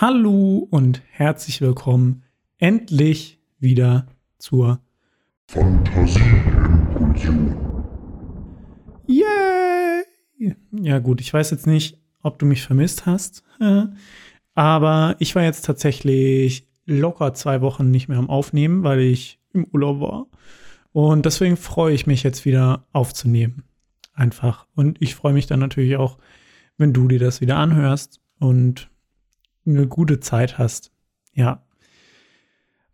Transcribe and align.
Hallo 0.00 0.68
und 0.70 1.02
herzlich 1.10 1.60
willkommen 1.60 2.22
endlich 2.58 3.40
wieder 3.58 4.06
zur 4.38 4.78
Fantasieimpulsion. 5.48 7.56
Yay! 9.08 10.04
Ja 10.70 11.00
gut, 11.00 11.20
ich 11.20 11.34
weiß 11.34 11.50
jetzt 11.50 11.66
nicht, 11.66 11.98
ob 12.22 12.38
du 12.38 12.46
mich 12.46 12.62
vermisst 12.62 13.06
hast, 13.06 13.42
aber 14.54 15.16
ich 15.18 15.34
war 15.34 15.42
jetzt 15.42 15.64
tatsächlich 15.64 16.68
locker 16.86 17.34
zwei 17.34 17.60
Wochen 17.60 17.90
nicht 17.90 18.06
mehr 18.06 18.18
am 18.18 18.30
Aufnehmen, 18.30 18.84
weil 18.84 19.00
ich 19.00 19.40
im 19.52 19.66
Urlaub 19.72 19.98
war. 19.98 20.28
Und 20.92 21.26
deswegen 21.26 21.56
freue 21.56 21.92
ich 21.92 22.06
mich 22.06 22.22
jetzt 22.22 22.44
wieder 22.44 22.86
aufzunehmen. 22.92 23.64
Einfach. 24.14 24.68
Und 24.76 25.02
ich 25.02 25.16
freue 25.16 25.32
mich 25.32 25.48
dann 25.48 25.58
natürlich 25.58 25.96
auch, 25.96 26.18
wenn 26.76 26.92
du 26.92 27.08
dir 27.08 27.18
das 27.18 27.40
wieder 27.40 27.56
anhörst 27.56 28.20
und 28.38 28.88
eine 29.68 29.86
gute 29.86 30.20
Zeit 30.20 30.58
hast. 30.58 30.90
Ja. 31.34 31.64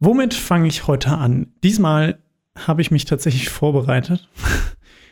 Womit 0.01 0.35
fange 0.35 0.69
ich 0.69 0.87
heute 0.87 1.17
an? 1.17 1.53
Diesmal 1.63 2.23
habe 2.57 2.83
ich 2.83 2.91
mich 2.91 3.05
tatsächlich 3.05 3.49
vorbereitet. 3.49 4.29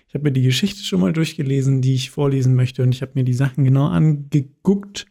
Ich 0.09 0.15
habe 0.15 0.25
mir 0.25 0.33
die 0.33 0.43
Geschichte 0.43 0.83
schon 0.83 1.01
mal 1.01 1.15
durchgelesen, 1.15 1.80
die 1.80 1.95
ich 1.95 2.11
vorlesen 2.11 2.55
möchte, 2.55 2.83
und 2.83 2.95
ich 2.95 3.01
habe 3.01 3.12
mir 3.15 3.25
die 3.25 3.33
Sachen 3.33 3.65
genau 3.65 3.87
angeguckt 3.87 5.07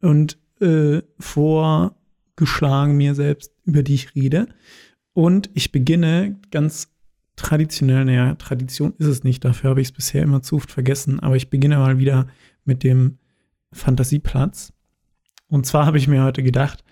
und 0.00 0.38
äh, 0.60 1.02
vorgeschlagen 1.18 2.96
mir 2.96 3.16
selbst, 3.16 3.50
über 3.64 3.82
die 3.82 3.94
ich 3.94 4.14
rede. 4.14 4.46
Und 5.14 5.50
ich 5.54 5.72
beginne 5.72 6.38
ganz 6.52 6.94
traditionell, 7.34 8.04
naja, 8.04 8.36
Tradition 8.36 8.94
ist 8.98 9.08
es 9.08 9.24
nicht, 9.24 9.44
dafür 9.44 9.70
habe 9.70 9.80
ich 9.80 9.88
es 9.88 9.92
bisher 9.92 10.22
immer 10.22 10.42
zu 10.42 10.56
oft 10.56 10.70
vergessen, 10.70 11.18
aber 11.18 11.34
ich 11.34 11.50
beginne 11.50 11.78
mal 11.78 11.98
wieder 11.98 12.28
mit 12.64 12.84
dem 12.84 13.18
Fantasieplatz. 13.72 14.72
Und 15.48 15.66
zwar 15.66 15.86
habe 15.86 15.98
ich 15.98 16.08
mir 16.08 16.24
heute 16.24 16.42
gedacht, 16.42 16.84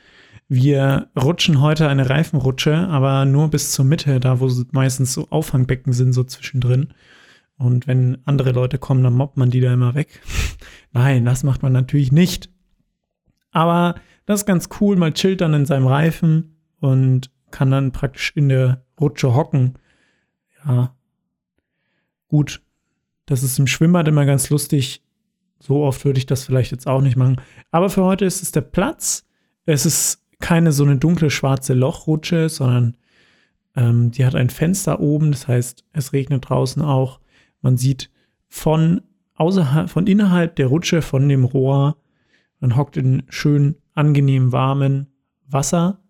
wir 0.48 1.08
rutschen 1.20 1.60
heute 1.60 1.88
eine 1.88 2.10
Reifenrutsche, 2.10 2.76
aber 2.76 3.24
nur 3.24 3.48
bis 3.48 3.72
zur 3.72 3.84
Mitte, 3.84 4.20
da 4.20 4.40
wo 4.40 4.50
meistens 4.72 5.14
so 5.14 5.28
Auffangbecken 5.30 5.92
sind, 5.92 6.12
so 6.12 6.24
zwischendrin. 6.24 6.92
Und 7.56 7.86
wenn 7.86 8.18
andere 8.24 8.52
Leute 8.52 8.78
kommen, 8.78 9.02
dann 9.02 9.14
mobbt 9.14 9.36
man 9.36 9.50
die 9.50 9.60
da 9.60 9.72
immer 9.72 9.94
weg. 9.94 10.20
Nein, 10.92 11.24
das 11.24 11.42
macht 11.42 11.62
man 11.62 11.72
natürlich 11.72 12.12
nicht. 12.12 12.50
Aber 13.50 13.94
das 14.26 14.40
ist 14.40 14.46
ganz 14.46 14.68
cool, 14.80 14.96
man 14.96 15.14
chillt 15.14 15.40
dann 15.40 15.54
in 15.54 15.66
seinem 15.66 15.86
Reifen 15.86 16.56
und 16.80 17.30
kann 17.50 17.70
dann 17.70 17.92
praktisch 17.92 18.32
in 18.34 18.48
der 18.48 18.84
Rutsche 19.00 19.34
hocken. 19.34 19.78
Ja, 20.66 20.94
gut. 22.28 22.62
Das 23.26 23.42
ist 23.42 23.58
im 23.58 23.66
Schwimmbad 23.66 24.08
immer 24.08 24.26
ganz 24.26 24.50
lustig. 24.50 25.02
So 25.62 25.84
oft 25.84 26.04
würde 26.04 26.18
ich 26.18 26.26
das 26.26 26.42
vielleicht 26.42 26.72
jetzt 26.72 26.88
auch 26.88 27.00
nicht 27.00 27.16
machen. 27.16 27.40
Aber 27.70 27.88
für 27.88 28.02
heute 28.02 28.24
ist 28.24 28.42
es 28.42 28.50
der 28.50 28.62
Platz. 28.62 29.24
Es 29.64 29.86
ist 29.86 30.26
keine 30.40 30.72
so 30.72 30.82
eine 30.82 30.96
dunkle 30.96 31.30
schwarze 31.30 31.72
Lochrutsche, 31.72 32.48
sondern 32.48 32.96
ähm, 33.76 34.10
die 34.10 34.26
hat 34.26 34.34
ein 34.34 34.50
Fenster 34.50 34.98
oben. 34.98 35.30
Das 35.30 35.46
heißt, 35.46 35.84
es 35.92 36.12
regnet 36.12 36.48
draußen 36.48 36.82
auch. 36.82 37.20
Man 37.60 37.76
sieht 37.76 38.10
von 38.48 39.02
außerhalb, 39.36 39.88
von 39.88 40.08
innerhalb 40.08 40.56
der 40.56 40.66
Rutsche, 40.66 41.00
von 41.00 41.28
dem 41.28 41.44
Rohr, 41.44 41.96
man 42.58 42.76
hockt 42.76 42.96
in 42.96 43.22
schön 43.28 43.76
angenehm 43.94 44.50
warmen 44.50 45.06
Wasser 45.46 46.00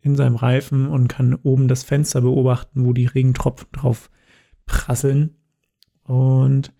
in 0.00 0.16
seinem 0.16 0.36
Reifen 0.36 0.86
und 0.86 1.08
kann 1.08 1.34
oben 1.34 1.68
das 1.68 1.82
Fenster 1.82 2.22
beobachten, 2.22 2.86
wo 2.86 2.94
die 2.94 3.06
Regentropfen 3.06 3.68
drauf 3.70 4.10
prasseln. 4.64 5.36
Und 6.04 6.72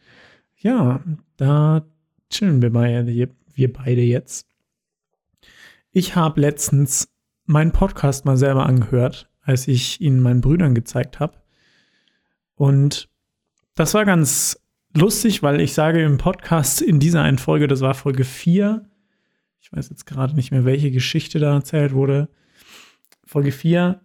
ja, 0.56 1.02
da 1.36 1.84
chillen 2.34 2.62
wir 2.62 2.70
mal, 2.70 3.06
wir 3.06 3.72
beide 3.72 4.00
jetzt. 4.00 4.48
Ich 5.92 6.16
habe 6.16 6.40
letztens 6.40 7.08
meinen 7.44 7.70
Podcast 7.70 8.24
mal 8.24 8.36
selber 8.36 8.66
angehört, 8.66 9.30
als 9.42 9.68
ich 9.68 10.00
ihn 10.00 10.18
meinen 10.18 10.40
Brüdern 10.40 10.74
gezeigt 10.74 11.20
habe. 11.20 11.38
Und 12.56 13.08
das 13.76 13.94
war 13.94 14.04
ganz 14.04 14.60
lustig, 14.96 15.44
weil 15.44 15.60
ich 15.60 15.74
sage 15.74 16.02
im 16.02 16.18
Podcast 16.18 16.82
in 16.82 16.98
dieser 16.98 17.22
einen 17.22 17.38
Folge, 17.38 17.68
das 17.68 17.80
war 17.80 17.94
Folge 17.94 18.24
4, 18.24 18.84
ich 19.60 19.72
weiß 19.72 19.90
jetzt 19.90 20.04
gerade 20.04 20.34
nicht 20.34 20.50
mehr, 20.50 20.64
welche 20.64 20.90
Geschichte 20.90 21.38
da 21.38 21.54
erzählt 21.54 21.92
wurde, 21.92 22.28
Folge 23.24 23.52
4, 23.52 24.00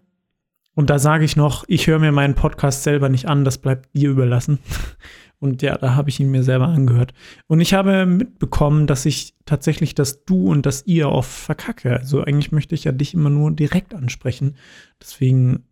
und 0.80 0.90
da 0.90 0.98
sage 0.98 1.26
ich 1.26 1.36
noch, 1.36 1.66
ich 1.68 1.88
höre 1.88 2.00
mir 2.00 2.14
meinen 2.14 2.36
Podcast 2.36 2.84
selber 2.84 3.10
nicht 3.10 3.28
an, 3.28 3.44
das 3.44 3.58
bleibt 3.58 3.94
dir 3.94 4.10
überlassen. 4.12 4.60
Und 5.40 5.62
ja, 5.62 5.78
da 5.78 5.96
habe 5.96 6.10
ich 6.10 6.22
ihn 6.22 6.32
mir 6.32 6.42
selber 6.42 6.70
angehört. 6.70 7.14
Und 7.48 7.60
ich 7.60 7.74
habe 7.74 8.06
mitbekommen, 8.06 8.88
dass 8.88 9.06
ich 9.06 9.36
tatsächlich 9.46 9.94
das 9.94 10.24
Du 10.24 10.50
und 10.50 10.66
das 10.66 10.86
Ihr 10.86 11.10
oft 11.10 11.30
verkacke. 11.30 11.98
Also 11.98 12.24
eigentlich 12.24 12.54
möchte 12.54 12.76
ich 12.76 12.86
ja 12.86 12.94
dich 12.94 13.14
immer 13.14 13.30
nur 13.30 13.52
direkt 13.52 13.94
ansprechen. 13.94 14.56
Deswegen, 15.02 15.66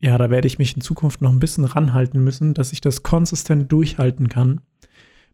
ja, 0.00 0.16
da 0.16 0.30
werde 0.30 0.46
ich 0.46 0.58
mich 0.58 0.74
in 0.74 0.80
Zukunft 0.80 1.20
noch 1.20 1.30
ein 1.30 1.40
bisschen 1.40 1.66
ranhalten 1.66 2.24
müssen, 2.24 2.54
dass 2.54 2.72
ich 2.72 2.80
das 2.80 3.02
konsistent 3.02 3.70
durchhalten 3.70 4.30
kann, 4.30 4.62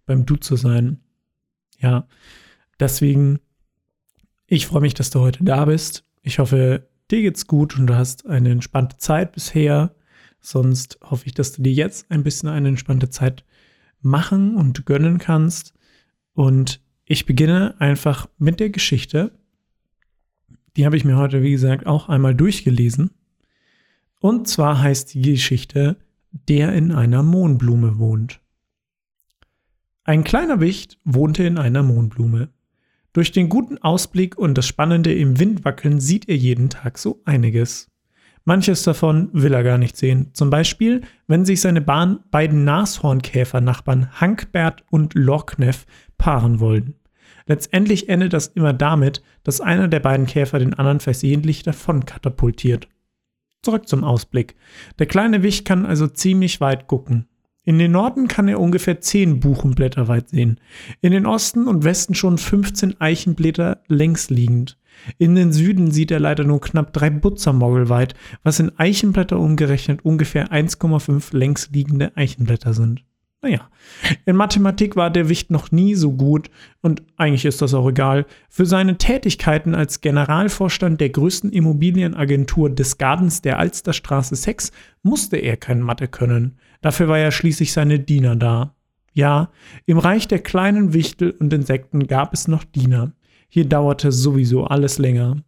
beim 0.06 0.26
Du 0.26 0.34
zu 0.34 0.56
sein. 0.56 0.98
Ja, 1.78 2.08
deswegen, 2.80 3.38
ich 4.48 4.66
freue 4.66 4.80
mich, 4.80 4.94
dass 4.94 5.10
du 5.10 5.20
heute 5.20 5.44
da 5.44 5.66
bist. 5.66 6.04
Ich 6.22 6.40
hoffe, 6.40 6.89
dir 7.10 7.22
geht's 7.22 7.46
gut 7.46 7.78
und 7.78 7.86
du 7.86 7.94
hast 7.96 8.26
eine 8.26 8.50
entspannte 8.50 8.96
Zeit 8.96 9.32
bisher. 9.32 9.94
Sonst 10.40 10.98
hoffe 11.02 11.26
ich, 11.26 11.34
dass 11.34 11.52
du 11.52 11.62
dir 11.62 11.72
jetzt 11.72 12.10
ein 12.10 12.22
bisschen 12.22 12.48
eine 12.48 12.68
entspannte 12.68 13.10
Zeit 13.10 13.44
machen 14.00 14.56
und 14.56 14.86
gönnen 14.86 15.18
kannst. 15.18 15.74
Und 16.32 16.80
ich 17.04 17.26
beginne 17.26 17.74
einfach 17.80 18.28
mit 18.38 18.60
der 18.60 18.70
Geschichte. 18.70 19.32
Die 20.76 20.86
habe 20.86 20.96
ich 20.96 21.04
mir 21.04 21.16
heute, 21.16 21.42
wie 21.42 21.50
gesagt, 21.50 21.86
auch 21.86 22.08
einmal 22.08 22.34
durchgelesen. 22.34 23.10
Und 24.20 24.48
zwar 24.48 24.80
heißt 24.80 25.14
die 25.14 25.22
Geschichte 25.22 25.96
Der 26.48 26.72
in 26.72 26.92
einer 26.92 27.22
Mohnblume 27.22 27.98
wohnt. 27.98 28.40
Ein 30.04 30.24
kleiner 30.24 30.60
Wicht 30.60 30.98
wohnte 31.04 31.44
in 31.44 31.58
einer 31.58 31.82
Mohnblume. 31.82 32.50
Durch 33.12 33.32
den 33.32 33.48
guten 33.48 33.78
Ausblick 33.78 34.38
und 34.38 34.56
das 34.56 34.66
Spannende 34.66 35.12
im 35.12 35.38
Windwackeln 35.38 36.00
sieht 36.00 36.28
er 36.28 36.36
jeden 36.36 36.70
Tag 36.70 36.96
so 36.96 37.20
einiges. 37.24 37.88
Manches 38.44 38.84
davon 38.84 39.30
will 39.32 39.52
er 39.52 39.64
gar 39.64 39.78
nicht 39.78 39.96
sehen. 39.96 40.30
Zum 40.32 40.48
Beispiel, 40.48 41.02
wenn 41.26 41.44
sich 41.44 41.60
seine 41.60 41.80
Bahn 41.80 42.20
beiden 42.30 42.64
Nashornkäfer-Nachbarn 42.64 44.20
Hankbert 44.20 44.84
und 44.90 45.14
Lorkneff 45.14 45.86
paaren 46.18 46.60
wollen. 46.60 46.94
Letztendlich 47.46 48.08
endet 48.08 48.32
das 48.32 48.46
immer 48.48 48.72
damit, 48.72 49.22
dass 49.42 49.60
einer 49.60 49.88
der 49.88 50.00
beiden 50.00 50.26
Käfer 50.26 50.58
den 50.58 50.74
anderen 50.74 51.00
versehentlich 51.00 51.64
davon 51.64 52.04
katapultiert. 52.04 52.88
Zurück 53.62 53.88
zum 53.88 54.04
Ausblick. 54.04 54.54
Der 54.98 55.06
kleine 55.06 55.42
Wicht 55.42 55.66
kann 55.66 55.84
also 55.84 56.06
ziemlich 56.06 56.60
weit 56.60 56.86
gucken. 56.86 57.26
In 57.70 57.78
den 57.78 57.92
Norden 57.92 58.26
kann 58.26 58.48
er 58.48 58.58
ungefähr 58.58 59.00
10 59.00 59.38
Buchenblätter 59.38 60.08
weit 60.08 60.30
sehen. 60.30 60.58
In 61.02 61.12
den 61.12 61.24
Osten 61.24 61.68
und 61.68 61.84
Westen 61.84 62.16
schon 62.16 62.36
15 62.36 63.00
Eichenblätter 63.00 63.80
längs 63.86 64.28
liegend. 64.28 64.76
In 65.18 65.36
den 65.36 65.52
Süden 65.52 65.92
sieht 65.92 66.10
er 66.10 66.18
leider 66.18 66.42
nur 66.42 66.60
knapp 66.60 66.92
drei 66.92 67.10
Butzermogel 67.10 67.88
weit, 67.88 68.14
was 68.42 68.58
in 68.58 68.76
Eichenblätter 68.76 69.38
umgerechnet 69.38 70.04
ungefähr 70.04 70.48
1,5 70.48 71.36
längs 71.36 71.70
liegende 71.70 72.10
Eichenblätter 72.16 72.74
sind. 72.74 73.04
Naja, 73.40 73.70
in 74.26 74.34
Mathematik 74.34 74.96
war 74.96 75.10
der 75.10 75.28
Wicht 75.28 75.52
noch 75.52 75.70
nie 75.70 75.94
so 75.94 76.10
gut 76.10 76.50
und 76.82 77.04
eigentlich 77.16 77.44
ist 77.44 77.62
das 77.62 77.72
auch 77.72 77.88
egal. 77.88 78.26
Für 78.48 78.66
seine 78.66 78.98
Tätigkeiten 78.98 79.76
als 79.76 80.00
Generalvorstand 80.00 81.00
der 81.00 81.10
größten 81.10 81.52
Immobilienagentur 81.52 82.68
des 82.68 82.98
Gardens 82.98 83.42
der 83.42 83.60
Alsterstraße 83.60 84.34
6 84.34 84.72
musste 85.04 85.36
er 85.36 85.56
kein 85.56 85.80
Mathe 85.80 86.08
können. 86.08 86.58
Dafür 86.80 87.08
war 87.08 87.18
ja 87.18 87.30
schließlich 87.30 87.72
seine 87.72 87.98
Diener 87.98 88.36
da. 88.36 88.74
Ja, 89.12 89.50
im 89.86 89.98
Reich 89.98 90.28
der 90.28 90.38
kleinen 90.38 90.92
Wichtel 90.92 91.32
und 91.32 91.52
Insekten 91.52 92.06
gab 92.06 92.32
es 92.32 92.48
noch 92.48 92.64
Diener. 92.64 93.12
Hier 93.48 93.68
dauerte 93.68 94.12
sowieso 94.12 94.64
alles 94.64 94.98
länger. 94.98 95.42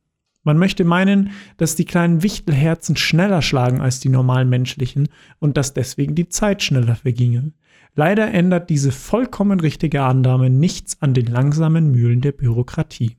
Man 0.45 0.59
möchte 0.59 0.85
meinen, 0.85 1.31
dass 1.57 1.77
die 1.77 1.85
kleinen 1.85 2.23
Wichtelherzen 2.25 2.97
schneller 2.97 3.43
schlagen 3.43 3.81
als 3.81 4.01
die 4.01 4.09
normalen 4.09 4.49
menschlichen 4.49 5.09
und 5.39 5.57
dass 5.57 5.73
deswegen 5.73 6.17
die 6.17 6.29
Zeit 6.29 6.63
schneller 6.63 6.97
verginge. 6.97 7.53
Leider 7.95 8.33
ändert 8.33 8.71
diese 8.71 8.91
vollkommen 8.91 9.61
richtige 9.61 10.03
Annahme 10.03 10.51
nichts 10.51 11.01
an 11.01 11.15
den 11.15 11.27
langsamen 11.27 11.93
Mühlen 11.93 12.21
der 12.21 12.33
Bürokratie. 12.33 13.17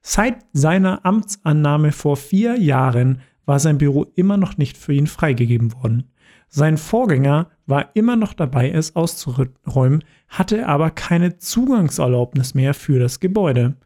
Seit 0.00 0.36
seiner 0.52 1.04
Amtsannahme 1.04 1.92
vor 1.92 2.16
vier 2.16 2.58
Jahren 2.58 3.20
war 3.46 3.58
sein 3.58 3.78
Büro 3.78 4.06
immer 4.14 4.36
noch 4.36 4.56
nicht 4.56 4.76
für 4.76 4.92
ihn 4.92 5.06
freigegeben 5.06 5.72
worden. 5.74 6.10
Sein 6.48 6.76
Vorgänger 6.76 7.50
war 7.66 7.94
immer 7.94 8.16
noch 8.16 8.34
dabei, 8.34 8.70
es 8.70 8.94
auszuräumen, 8.94 10.04
hatte 10.28 10.66
aber 10.66 10.90
keine 10.90 11.38
Zugangserlaubnis 11.38 12.54
mehr 12.54 12.74
für 12.74 12.98
das 12.98 13.20
Gebäude. 13.20 13.76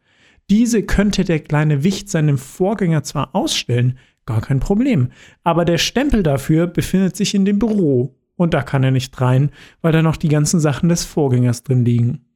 Diese 0.50 0.82
könnte 0.82 1.24
der 1.24 1.40
kleine 1.40 1.84
Wicht 1.84 2.08
seinem 2.08 2.38
Vorgänger 2.38 3.02
zwar 3.02 3.34
ausstellen, 3.34 3.98
gar 4.26 4.40
kein 4.40 4.60
Problem, 4.60 5.10
aber 5.44 5.64
der 5.64 5.78
Stempel 5.78 6.22
dafür 6.22 6.66
befindet 6.66 7.16
sich 7.16 7.34
in 7.34 7.44
dem 7.44 7.58
Büro 7.58 8.16
und 8.34 8.54
da 8.54 8.62
kann 8.62 8.82
er 8.82 8.90
nicht 8.90 9.20
rein, 9.20 9.50
weil 9.80 9.92
da 9.92 10.02
noch 10.02 10.16
die 10.16 10.28
ganzen 10.28 10.60
Sachen 10.60 10.88
des 10.88 11.04
Vorgängers 11.04 11.62
drin 11.62 11.84
liegen. 11.84 12.26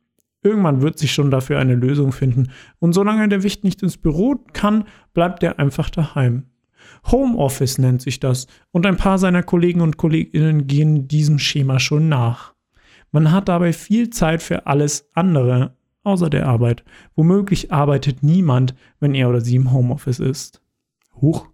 Irgendwann 0.42 0.80
wird 0.80 0.98
sich 0.98 1.12
schon 1.12 1.30
dafür 1.30 1.58
eine 1.58 1.74
Lösung 1.74 2.12
finden. 2.12 2.50
Und 2.78 2.94
solange 2.94 3.28
der 3.28 3.42
Wicht 3.42 3.62
nicht 3.62 3.82
ins 3.82 3.98
Büro 3.98 4.36
kann, 4.54 4.84
bleibt 5.12 5.42
er 5.42 5.58
einfach 5.58 5.90
daheim. 5.90 6.44
Homeoffice 7.10 7.78
nennt 7.78 8.02
sich 8.02 8.20
das. 8.20 8.46
Und 8.72 8.86
ein 8.86 8.96
paar 8.96 9.18
seiner 9.18 9.42
Kollegen 9.42 9.80
und 9.80 9.96
Kolleginnen 9.96 10.66
gehen 10.66 11.08
diesem 11.08 11.38
Schema 11.38 11.78
schon 11.78 12.08
nach. 12.08 12.54
Man 13.12 13.32
hat 13.32 13.48
dabei 13.48 13.72
viel 13.72 14.10
Zeit 14.10 14.42
für 14.42 14.66
alles 14.66 15.08
andere, 15.14 15.76
außer 16.04 16.30
der 16.30 16.46
Arbeit. 16.46 16.84
Womöglich 17.14 17.72
arbeitet 17.72 18.22
niemand, 18.22 18.74
wenn 19.00 19.14
er 19.14 19.28
oder 19.28 19.40
sie 19.40 19.56
im 19.56 19.72
Homeoffice 19.72 20.20
ist. 20.20 20.62
Huch, 21.20 21.48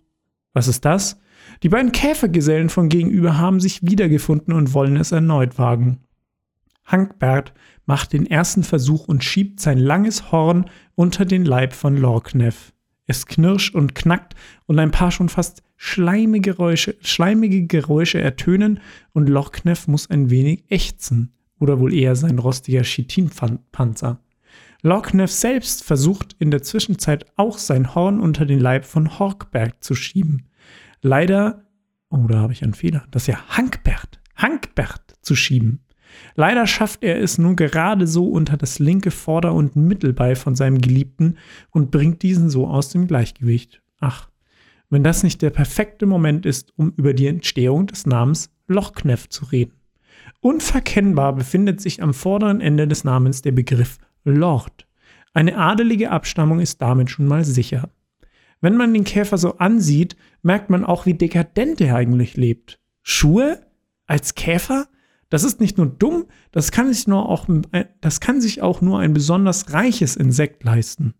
was 0.52 0.68
ist 0.68 0.84
das? 0.84 1.18
Die 1.62 1.68
beiden 1.68 1.92
Käfergesellen 1.92 2.68
von 2.68 2.88
gegenüber 2.88 3.38
haben 3.38 3.60
sich 3.60 3.82
wiedergefunden 3.82 4.52
und 4.54 4.74
wollen 4.74 4.96
es 4.96 5.12
erneut 5.12 5.58
wagen. 5.58 6.00
Hankbert 6.84 7.52
macht 7.84 8.12
den 8.12 8.26
ersten 8.26 8.62
Versuch 8.62 9.08
und 9.08 9.24
schiebt 9.24 9.60
sein 9.60 9.78
langes 9.78 10.30
Horn 10.30 10.66
unter 10.94 11.24
den 11.24 11.44
Leib 11.44 11.72
von 11.72 11.96
Lorkneff. 11.96 12.72
Es 13.06 13.26
knirscht 13.26 13.74
und 13.74 13.94
knackt 13.94 14.34
und 14.66 14.78
ein 14.78 14.90
paar 14.90 15.10
schon 15.10 15.28
fast 15.28 15.62
schleimige 15.76 16.52
Geräusche, 16.52 16.96
schleimige 17.00 17.66
Geräusche 17.66 18.20
ertönen 18.20 18.80
und 19.12 19.28
Lorkneff 19.28 19.86
muss 19.86 20.10
ein 20.10 20.30
wenig 20.30 20.64
ächzen. 20.68 21.32
Oder 21.58 21.80
wohl 21.80 21.94
eher 21.94 22.16
sein 22.16 22.38
rostiger 22.38 22.82
Chitinpanzer. 22.82 24.20
Lorkneff 24.82 25.30
selbst 25.30 25.84
versucht 25.84 26.36
in 26.38 26.50
der 26.50 26.62
Zwischenzeit 26.62 27.26
auch 27.36 27.58
sein 27.58 27.94
Horn 27.94 28.20
unter 28.20 28.44
den 28.44 28.60
Leib 28.60 28.84
von 28.84 29.18
Horkberg 29.18 29.82
zu 29.82 29.94
schieben. 29.94 30.48
Leider, 31.00 31.64
oh, 32.10 32.26
da 32.28 32.40
habe 32.40 32.52
ich 32.52 32.62
einen 32.62 32.74
Fehler, 32.74 33.06
das 33.10 33.22
ist 33.22 33.28
ja 33.28 33.48
Hankbert, 33.48 34.20
Hankbert 34.36 35.14
zu 35.22 35.34
schieben. 35.34 35.85
Leider 36.34 36.66
schafft 36.66 37.02
er 37.02 37.20
es 37.20 37.38
nur 37.38 37.56
gerade 37.56 38.06
so 38.06 38.28
unter 38.28 38.56
das 38.56 38.78
linke 38.78 39.10
Vorder- 39.10 39.54
und 39.54 39.76
Mittelbein 39.76 40.36
von 40.36 40.54
seinem 40.54 40.80
Geliebten 40.80 41.38
und 41.70 41.90
bringt 41.90 42.22
diesen 42.22 42.50
so 42.50 42.66
aus 42.66 42.90
dem 42.90 43.06
Gleichgewicht. 43.06 43.82
Ach, 44.00 44.28
wenn 44.90 45.02
das 45.02 45.22
nicht 45.22 45.42
der 45.42 45.50
perfekte 45.50 46.06
Moment 46.06 46.46
ist, 46.46 46.72
um 46.76 46.92
über 46.96 47.14
die 47.14 47.26
Entstehung 47.26 47.86
des 47.86 48.06
Namens 48.06 48.50
Lochkneff 48.68 49.28
zu 49.28 49.46
reden. 49.46 49.72
Unverkennbar 50.40 51.34
befindet 51.34 51.80
sich 51.80 52.02
am 52.02 52.14
vorderen 52.14 52.60
Ende 52.60 52.86
des 52.86 53.04
Namens 53.04 53.42
der 53.42 53.52
Begriff 53.52 53.98
Lord. 54.24 54.86
Eine 55.32 55.56
adelige 55.58 56.10
Abstammung 56.10 56.60
ist 56.60 56.80
damit 56.80 57.10
schon 57.10 57.26
mal 57.26 57.44
sicher. 57.44 57.90
Wenn 58.60 58.76
man 58.76 58.94
den 58.94 59.04
Käfer 59.04 59.38
so 59.38 59.58
ansieht, 59.58 60.16
merkt 60.42 60.70
man 60.70 60.84
auch, 60.84 61.06
wie 61.06 61.14
dekadent 61.14 61.80
er 61.80 61.96
eigentlich 61.96 62.36
lebt. 62.36 62.80
Schuhe? 63.02 63.60
Als 64.06 64.34
Käfer? 64.34 64.86
Das 65.36 65.44
ist 65.44 65.60
nicht 65.60 65.76
nur 65.76 65.84
dumm, 65.84 66.24
das 66.50 66.72
kann 66.72 66.90
sich, 66.90 67.06
nur 67.06 67.28
auch, 67.28 67.46
das 68.00 68.20
kann 68.20 68.40
sich 68.40 68.62
auch 68.62 68.80
nur 68.80 69.00
ein 69.00 69.12
besonders 69.12 69.70
reiches 69.74 70.16
Insekt 70.16 70.64
leisten. 70.64 71.12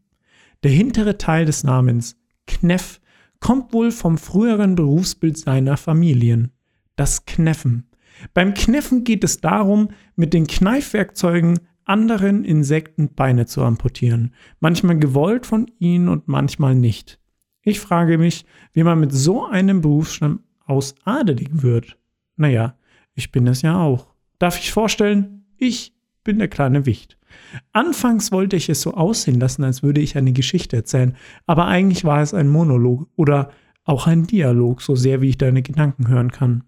Der 0.62 0.70
hintere 0.70 1.18
Teil 1.18 1.44
des 1.44 1.64
Namens, 1.64 2.16
Kneff, 2.46 3.02
kommt 3.40 3.74
wohl 3.74 3.90
vom 3.90 4.16
früheren 4.16 4.74
Berufsbild 4.74 5.36
seiner 5.36 5.76
Familien, 5.76 6.52
das 6.96 7.26
Kneffen. 7.26 7.90
Beim 8.32 8.54
Kneffen 8.54 9.04
geht 9.04 9.22
es 9.22 9.42
darum, 9.42 9.88
mit 10.14 10.32
den 10.32 10.46
Kneifwerkzeugen 10.46 11.60
anderen 11.84 12.42
Insekten 12.42 13.12
Beine 13.12 13.44
zu 13.44 13.64
amputieren, 13.64 14.32
manchmal 14.60 14.98
gewollt 14.98 15.44
von 15.44 15.70
ihnen 15.78 16.08
und 16.08 16.26
manchmal 16.26 16.74
nicht. 16.74 17.20
Ich 17.60 17.80
frage 17.80 18.16
mich, 18.16 18.46
wie 18.72 18.82
man 18.82 18.98
mit 18.98 19.12
so 19.12 19.44
einem 19.44 19.82
Berufsstamm 19.82 20.40
aus 20.64 20.94
adelig 21.04 21.50
wird. 21.60 21.98
Naja, 22.36 22.78
ich 23.16 23.32
bin 23.32 23.48
es 23.48 23.62
ja 23.62 23.76
auch. 23.80 24.14
Darf 24.38 24.58
ich 24.58 24.70
vorstellen, 24.70 25.46
ich 25.56 25.94
bin 26.22 26.38
der 26.38 26.48
kleine 26.48 26.86
Wicht. 26.86 27.18
Anfangs 27.72 28.30
wollte 28.30 28.56
ich 28.56 28.68
es 28.68 28.82
so 28.82 28.94
aussehen 28.94 29.40
lassen, 29.40 29.64
als 29.64 29.82
würde 29.82 30.00
ich 30.00 30.16
eine 30.16 30.32
Geschichte 30.32 30.76
erzählen, 30.76 31.16
aber 31.46 31.66
eigentlich 31.66 32.04
war 32.04 32.22
es 32.22 32.34
ein 32.34 32.48
Monolog 32.48 33.08
oder 33.16 33.50
auch 33.84 34.06
ein 34.06 34.26
Dialog, 34.26 34.82
so 34.82 34.94
sehr 34.94 35.20
wie 35.20 35.30
ich 35.30 35.38
deine 35.38 35.62
Gedanken 35.62 36.08
hören 36.08 36.30
kann. 36.30 36.64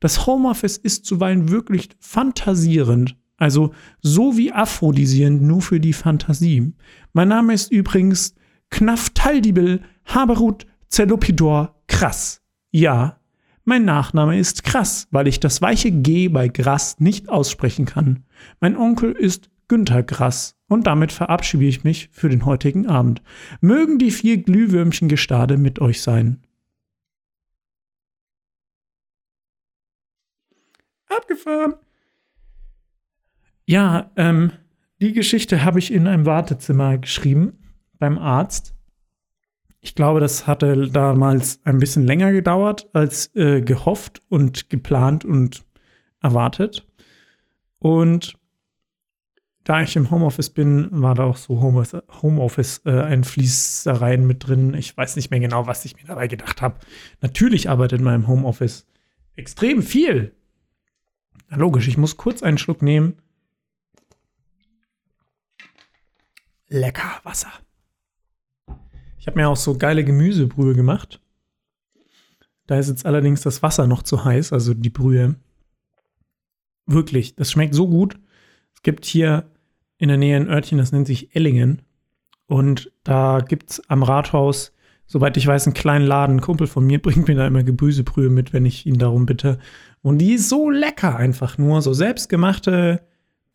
Das 0.00 0.26
Homeoffice 0.26 0.76
ist 0.76 1.04
zuweilen 1.04 1.50
wirklich 1.50 1.90
fantasierend, 1.98 3.16
also 3.36 3.72
so 4.00 4.36
wie 4.36 4.52
aphrodisierend 4.52 5.42
nur 5.42 5.62
für 5.62 5.80
die 5.80 5.92
Fantasie. 5.92 6.72
Mein 7.12 7.28
Name 7.28 7.54
ist 7.54 7.70
übrigens 7.70 8.34
Knaftaldibel 8.70 9.80
Haberut 10.06 10.66
Zelopidor 10.88 11.76
Krass. 11.86 12.42
Ja, 12.70 13.19
mein 13.64 13.84
Nachname 13.84 14.38
ist 14.38 14.64
Krass, 14.64 15.06
weil 15.10 15.28
ich 15.28 15.40
das 15.40 15.62
weiche 15.62 15.90
G 15.90 16.28
bei 16.28 16.48
Grass 16.48 16.98
nicht 16.98 17.28
aussprechen 17.28 17.84
kann. 17.84 18.24
Mein 18.60 18.76
Onkel 18.76 19.12
ist 19.12 19.50
Günther 19.68 20.02
Grass 20.02 20.56
und 20.66 20.86
damit 20.86 21.12
verabschiede 21.12 21.64
ich 21.64 21.84
mich 21.84 22.08
für 22.12 22.28
den 22.28 22.44
heutigen 22.46 22.86
Abend. 22.86 23.22
Mögen 23.60 23.98
die 23.98 24.10
vier 24.10 24.38
Glühwürmchen 24.38 25.08
Gestade 25.08 25.56
mit 25.56 25.80
euch 25.80 26.02
sein. 26.02 26.42
Abgefahren. 31.08 31.74
Ja, 33.66 34.10
ähm, 34.16 34.52
die 35.00 35.12
Geschichte 35.12 35.64
habe 35.64 35.78
ich 35.78 35.92
in 35.92 36.06
einem 36.06 36.26
Wartezimmer 36.26 36.98
geschrieben 36.98 37.58
beim 37.98 38.18
Arzt. 38.18 38.74
Ich 39.80 39.94
glaube, 39.94 40.20
das 40.20 40.46
hatte 40.46 40.88
damals 40.88 41.60
ein 41.64 41.78
bisschen 41.78 42.06
länger 42.06 42.32
gedauert 42.32 42.88
als 42.92 43.34
äh, 43.34 43.62
gehofft 43.62 44.20
und 44.28 44.68
geplant 44.68 45.24
und 45.24 45.64
erwartet. 46.20 46.86
Und 47.78 48.34
da 49.64 49.82
ich 49.82 49.96
im 49.96 50.10
Homeoffice 50.10 50.50
bin, 50.50 50.88
war 50.90 51.14
da 51.14 51.24
auch 51.24 51.36
so 51.36 51.60
Homeoffice 51.60 52.82
äh, 52.84 53.02
ein 53.02 53.24
Fließereien 53.24 54.26
mit 54.26 54.46
drin. 54.46 54.74
Ich 54.74 54.96
weiß 54.96 55.16
nicht 55.16 55.30
mehr 55.30 55.40
genau, 55.40 55.66
was 55.66 55.84
ich 55.84 55.96
mir 55.96 56.04
dabei 56.06 56.28
gedacht 56.28 56.60
habe. 56.60 56.78
Natürlich 57.20 57.70
arbeitet 57.70 58.00
man 58.00 58.14
im 58.16 58.26
Homeoffice 58.26 58.86
extrem 59.36 59.82
viel. 59.82 60.34
Na 61.48 61.56
logisch, 61.56 61.88
ich 61.88 61.96
muss 61.96 62.16
kurz 62.16 62.42
einen 62.42 62.58
Schluck 62.58 62.82
nehmen. 62.82 63.16
Lecker 66.68 67.20
Wasser. 67.24 67.52
Ich 69.20 69.26
habe 69.26 69.38
mir 69.38 69.48
auch 69.48 69.56
so 69.56 69.76
geile 69.76 70.02
Gemüsebrühe 70.02 70.74
gemacht. 70.74 71.20
Da 72.66 72.78
ist 72.78 72.88
jetzt 72.88 73.04
allerdings 73.04 73.42
das 73.42 73.62
Wasser 73.62 73.86
noch 73.86 74.02
zu 74.02 74.24
heiß, 74.24 74.52
also 74.52 74.72
die 74.72 74.88
Brühe. 74.88 75.34
Wirklich, 76.86 77.36
das 77.36 77.50
schmeckt 77.50 77.74
so 77.74 77.86
gut. 77.86 78.18
Es 78.74 78.82
gibt 78.82 79.04
hier 79.04 79.50
in 79.98 80.08
der 80.08 80.16
Nähe 80.16 80.36
ein 80.36 80.48
Örtchen, 80.48 80.78
das 80.78 80.92
nennt 80.92 81.06
sich 81.06 81.36
Ellingen. 81.36 81.82
Und 82.46 82.90
da 83.04 83.40
gibt 83.46 83.72
es 83.72 83.90
am 83.90 84.02
Rathaus, 84.02 84.72
soweit 85.06 85.36
ich 85.36 85.46
weiß, 85.46 85.66
einen 85.66 85.74
kleinen 85.74 86.06
Laden. 86.06 86.36
Ein 86.36 86.40
Kumpel 86.40 86.66
von 86.66 86.86
mir 86.86 86.98
bringt 87.02 87.28
mir 87.28 87.34
da 87.34 87.46
immer 87.46 87.62
Gemüsebrühe 87.62 88.30
mit, 88.30 88.54
wenn 88.54 88.64
ich 88.64 88.86
ihn 88.86 88.98
darum 88.98 89.26
bitte. 89.26 89.58
Und 90.00 90.16
die 90.16 90.32
ist 90.32 90.48
so 90.48 90.70
lecker 90.70 91.16
einfach 91.16 91.58
nur. 91.58 91.82
So 91.82 91.92
selbstgemachte 91.92 93.02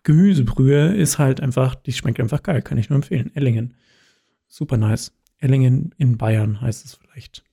Gemüsebrühe 0.03 0.93
ist 0.93 1.17
halt 1.17 1.41
einfach, 1.41 1.73
die 1.73 1.93
schmeckt 1.93 2.19
einfach 2.19 2.43
geil, 2.43 2.61
kann 2.61 2.77
ich 2.77 2.91
nur 2.91 2.97
empfehlen. 2.97 3.31
Ellingen. 3.33 3.73
Super 4.47 4.77
nice. 4.77 5.11
Ellingen 5.45 5.93
in 5.99 6.17
Bayern 6.17 6.59
heißt 6.59 6.85
es 6.85 6.95
vielleicht. 6.95 7.43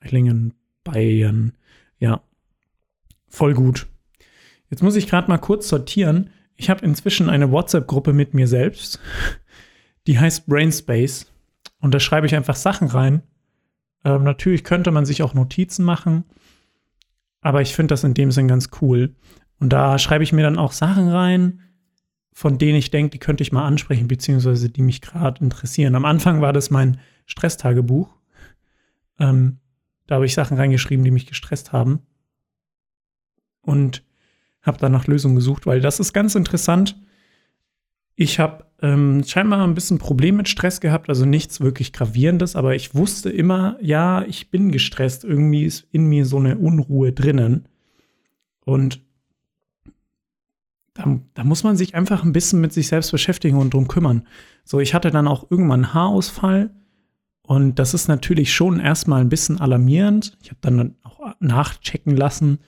Ellingen, 0.00 0.52
Bayern. 0.84 1.52
Ja, 1.98 2.22
voll 3.28 3.54
gut. 3.54 3.86
Jetzt 4.68 4.82
muss 4.82 4.94
ich 4.94 5.08
gerade 5.08 5.28
mal 5.28 5.38
kurz 5.38 5.66
sortieren. 5.68 6.28
Ich 6.56 6.68
habe 6.68 6.84
inzwischen 6.84 7.30
eine 7.30 7.50
WhatsApp-Gruppe 7.50 8.12
mit 8.12 8.34
mir 8.34 8.46
selbst. 8.46 9.00
Die 10.06 10.18
heißt 10.18 10.46
Brainspace. 10.46 11.32
Und 11.80 11.94
da 11.94 12.00
schreibe 12.00 12.26
ich 12.26 12.36
einfach 12.36 12.56
Sachen 12.56 12.88
rein. 12.88 13.22
Ähm, 14.04 14.22
natürlich 14.22 14.62
könnte 14.62 14.90
man 14.90 15.06
sich 15.06 15.22
auch 15.22 15.32
Notizen 15.32 15.82
machen. 15.82 16.24
Aber 17.40 17.62
ich 17.62 17.74
finde 17.74 17.94
das 17.94 18.04
in 18.04 18.12
dem 18.12 18.32
Sinn 18.32 18.48
ganz 18.48 18.68
cool. 18.82 19.14
Und 19.60 19.72
da 19.72 19.98
schreibe 19.98 20.24
ich 20.24 20.34
mir 20.34 20.42
dann 20.42 20.58
auch 20.58 20.72
Sachen 20.72 21.08
rein, 21.08 21.62
von 22.32 22.58
denen 22.58 22.78
ich 22.78 22.90
denke, 22.90 23.10
die 23.10 23.18
könnte 23.18 23.42
ich 23.42 23.52
mal 23.52 23.66
ansprechen, 23.66 24.08
beziehungsweise 24.08 24.70
die 24.70 24.82
mich 24.82 25.00
gerade 25.00 25.42
interessieren. 25.42 25.94
Am 25.94 26.04
Anfang 26.04 26.40
war 26.40 26.52
das 26.52 26.70
mein 26.70 27.00
Stresstagebuch. 27.26 28.14
Ähm, 29.18 29.58
da 30.06 30.16
habe 30.16 30.26
ich 30.26 30.34
Sachen 30.34 30.56
reingeschrieben, 30.56 31.04
die 31.04 31.10
mich 31.10 31.26
gestresst 31.26 31.72
haben. 31.72 32.00
Und 33.62 34.02
habe 34.62 34.78
dann 34.78 34.92
nach 34.92 35.06
Lösungen 35.06 35.36
gesucht, 35.36 35.66
weil 35.66 35.80
das 35.80 36.00
ist 36.00 36.12
ganz 36.12 36.34
interessant. 36.34 37.00
Ich 38.14 38.38
habe 38.38 38.64
ähm, 38.82 39.22
scheinbar 39.26 39.62
ein 39.66 39.74
bisschen 39.74 39.98
Problem 39.98 40.36
mit 40.36 40.48
Stress 40.48 40.80
gehabt, 40.80 41.08
also 41.08 41.24
nichts 41.24 41.60
wirklich 41.60 41.92
gravierendes, 41.92 42.56
aber 42.56 42.74
ich 42.74 42.94
wusste 42.94 43.30
immer, 43.30 43.76
ja, 43.80 44.22
ich 44.22 44.50
bin 44.50 44.72
gestresst. 44.72 45.24
Irgendwie 45.24 45.64
ist 45.64 45.86
in 45.92 46.06
mir 46.06 46.26
so 46.26 46.38
eine 46.38 46.58
Unruhe 46.58 47.12
drinnen. 47.12 47.66
Und 48.64 49.00
da, 51.34 51.44
muss 51.44 51.64
man 51.64 51.76
sich 51.76 51.94
einfach 51.94 52.24
ein 52.24 52.32
bisschen 52.32 52.60
mit 52.60 52.72
sich 52.72 52.88
selbst 52.88 53.10
beschäftigen 53.12 53.56
und 53.56 53.74
drum 53.74 53.88
kümmern. 53.88 54.26
So, 54.64 54.80
ich 54.80 54.94
hatte 54.94 55.10
dann 55.10 55.28
auch 55.28 55.50
irgendwann 55.50 55.84
einen 55.84 55.94
Haarausfall 55.94 56.70
und 57.42 57.78
das 57.78 57.94
ist 57.94 58.08
natürlich 58.08 58.52
schon 58.52 58.80
erstmal 58.80 59.20
ein 59.20 59.28
bisschen 59.28 59.60
alarmierend. 59.60 60.38
Ich 60.42 60.50
habe 60.50 60.60
dann 60.60 60.94
auch 61.02 61.34
nachchecken 61.40 62.16
lassen, 62.16 62.58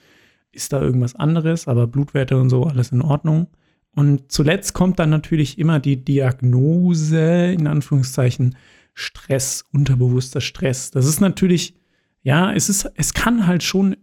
ist 0.51 0.73
da 0.73 0.81
irgendwas 0.81 1.15
anderes, 1.15 1.67
aber 1.67 1.87
Blutwerte 1.87 2.37
und 2.37 2.49
so, 2.49 2.63
alles 2.63 2.91
in 2.91 3.01
Ordnung. 3.01 3.47
Und 3.95 4.31
zuletzt 4.31 4.73
kommt 4.73 4.99
dann 4.99 5.09
natürlich 5.09 5.57
immer 5.59 5.79
die 5.79 6.03
Diagnose, 6.03 7.53
in 7.53 7.67
Anführungszeichen, 7.67 8.55
Stress, 8.93 9.65
unterbewusster 9.71 10.41
Stress. 10.41 10.91
Das 10.91 11.05
ist 11.05 11.19
natürlich, 11.19 11.75
ja, 12.21 12.53
es 12.53 12.69
ist, 12.69 12.91
es 12.95 13.13
kann 13.13 13.47
halt 13.47 13.63
schon 13.63 13.95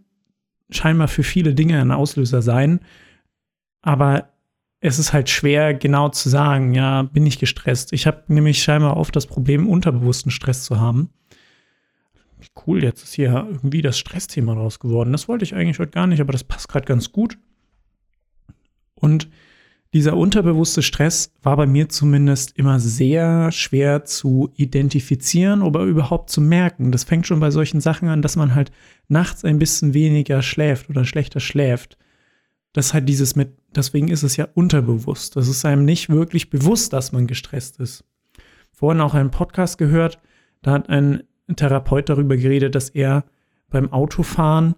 scheinbar 0.69 1.07
für 1.07 1.23
viele 1.23 1.53
Dinge 1.53 1.79
ein 1.79 1.91
Auslöser 1.91 2.41
sein, 2.41 2.79
aber 3.81 4.29
es 4.79 4.97
ist 4.97 5.13
halt 5.13 5.29
schwer 5.29 5.73
genau 5.73 6.09
zu 6.09 6.27
sagen, 6.29 6.73
ja, 6.73 7.03
bin 7.03 7.25
ich 7.25 7.39
gestresst. 7.39 7.93
Ich 7.93 8.07
habe 8.07 8.23
nämlich 8.27 8.63
scheinbar 8.63 8.97
oft 8.97 9.15
das 9.15 9.27
Problem, 9.27 9.69
unterbewussten 9.69 10.31
Stress 10.31 10.63
zu 10.63 10.79
haben. 10.79 11.09
Cool, 12.65 12.83
jetzt 12.83 13.03
ist 13.03 13.13
hier 13.13 13.47
irgendwie 13.47 13.83
das 13.83 13.99
Stressthema 13.99 14.53
raus 14.53 14.79
geworden. 14.79 15.11
Das 15.11 15.27
wollte 15.27 15.43
ich 15.43 15.53
eigentlich 15.53 15.77
heute 15.77 15.91
gar 15.91 16.07
nicht, 16.07 16.19
aber 16.19 16.31
das 16.31 16.43
passt 16.43 16.67
gerade 16.67 16.85
ganz 16.85 17.11
gut. 17.11 17.37
Und 18.95 19.29
dieser 19.93 20.15
unterbewusste 20.15 20.81
Stress 20.81 21.33
war 21.43 21.57
bei 21.57 21.67
mir 21.67 21.89
zumindest 21.89 22.57
immer 22.57 22.79
sehr 22.79 23.51
schwer 23.51 24.05
zu 24.05 24.49
identifizieren 24.55 25.61
oder 25.61 25.81
überhaupt 25.81 26.29
zu 26.29 26.39
merken. 26.39 26.91
Das 26.91 27.03
fängt 27.03 27.27
schon 27.27 27.41
bei 27.41 27.51
solchen 27.51 27.81
Sachen 27.81 28.07
an, 28.07 28.21
dass 28.21 28.37
man 28.37 28.55
halt 28.55 28.71
nachts 29.09 29.43
ein 29.43 29.59
bisschen 29.59 29.93
weniger 29.93 30.41
schläft 30.41 30.89
oder 30.89 31.03
schlechter 31.03 31.41
schläft. 31.41 31.97
Das 32.71 32.87
ist 32.87 32.93
halt 32.93 33.09
dieses 33.09 33.35
mit, 33.35 33.57
deswegen 33.75 34.07
ist 34.09 34.23
es 34.23 34.37
ja 34.37 34.47
unterbewusst. 34.53 35.35
Das 35.35 35.47
ist 35.47 35.65
einem 35.65 35.85
nicht 35.85 36.09
wirklich 36.09 36.49
bewusst, 36.49 36.93
dass 36.93 37.11
man 37.11 37.27
gestresst 37.27 37.79
ist. 37.79 38.03
Vorhin 38.71 39.01
auch 39.01 39.13
einen 39.13 39.31
Podcast 39.31 39.77
gehört, 39.77 40.19
da 40.61 40.71
hat 40.71 40.89
ein 40.89 41.23
Therapeut 41.55 42.09
darüber 42.09 42.37
geredet, 42.37 42.75
dass 42.75 42.89
er 42.89 43.25
beim 43.69 43.91
Autofahren 43.91 44.75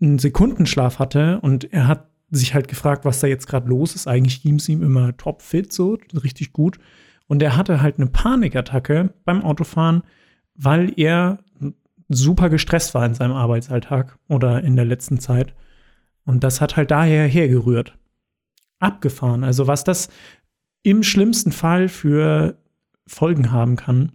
einen 0.00 0.18
Sekundenschlaf 0.18 0.98
hatte 0.98 1.40
und 1.40 1.72
er 1.72 1.88
hat 1.88 2.08
sich 2.30 2.54
halt 2.54 2.68
gefragt, 2.68 3.04
was 3.04 3.20
da 3.20 3.26
jetzt 3.26 3.46
gerade 3.46 3.68
los 3.68 3.94
ist. 3.94 4.06
Eigentlich 4.06 4.42
ging 4.42 4.56
es 4.56 4.68
ihm 4.68 4.82
immer 4.82 5.16
topfit, 5.16 5.72
so 5.72 5.98
richtig 6.22 6.52
gut. 6.52 6.78
Und 7.26 7.42
er 7.42 7.56
hatte 7.56 7.80
halt 7.80 7.98
eine 7.98 8.06
Panikattacke 8.06 9.12
beim 9.24 9.42
Autofahren, 9.42 10.02
weil 10.54 10.92
er 10.96 11.38
super 12.08 12.48
gestresst 12.48 12.94
war 12.94 13.04
in 13.04 13.14
seinem 13.14 13.32
Arbeitsalltag 13.32 14.18
oder 14.28 14.62
in 14.62 14.76
der 14.76 14.84
letzten 14.84 15.20
Zeit. 15.20 15.54
Und 16.24 16.44
das 16.44 16.60
hat 16.60 16.76
halt 16.76 16.90
daher 16.90 17.26
hergerührt. 17.26 17.97
Abgefahren. 18.78 19.44
Also 19.44 19.66
was 19.66 19.84
das 19.84 20.08
im 20.82 21.02
schlimmsten 21.02 21.52
Fall 21.52 21.88
für 21.88 22.58
Folgen 23.06 23.50
haben 23.50 23.76
kann. 23.76 24.12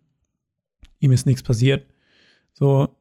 Ihm 1.00 1.12
ist 1.12 1.26
nichts 1.26 1.44
passiert. 1.44 1.88
So. 2.54 2.96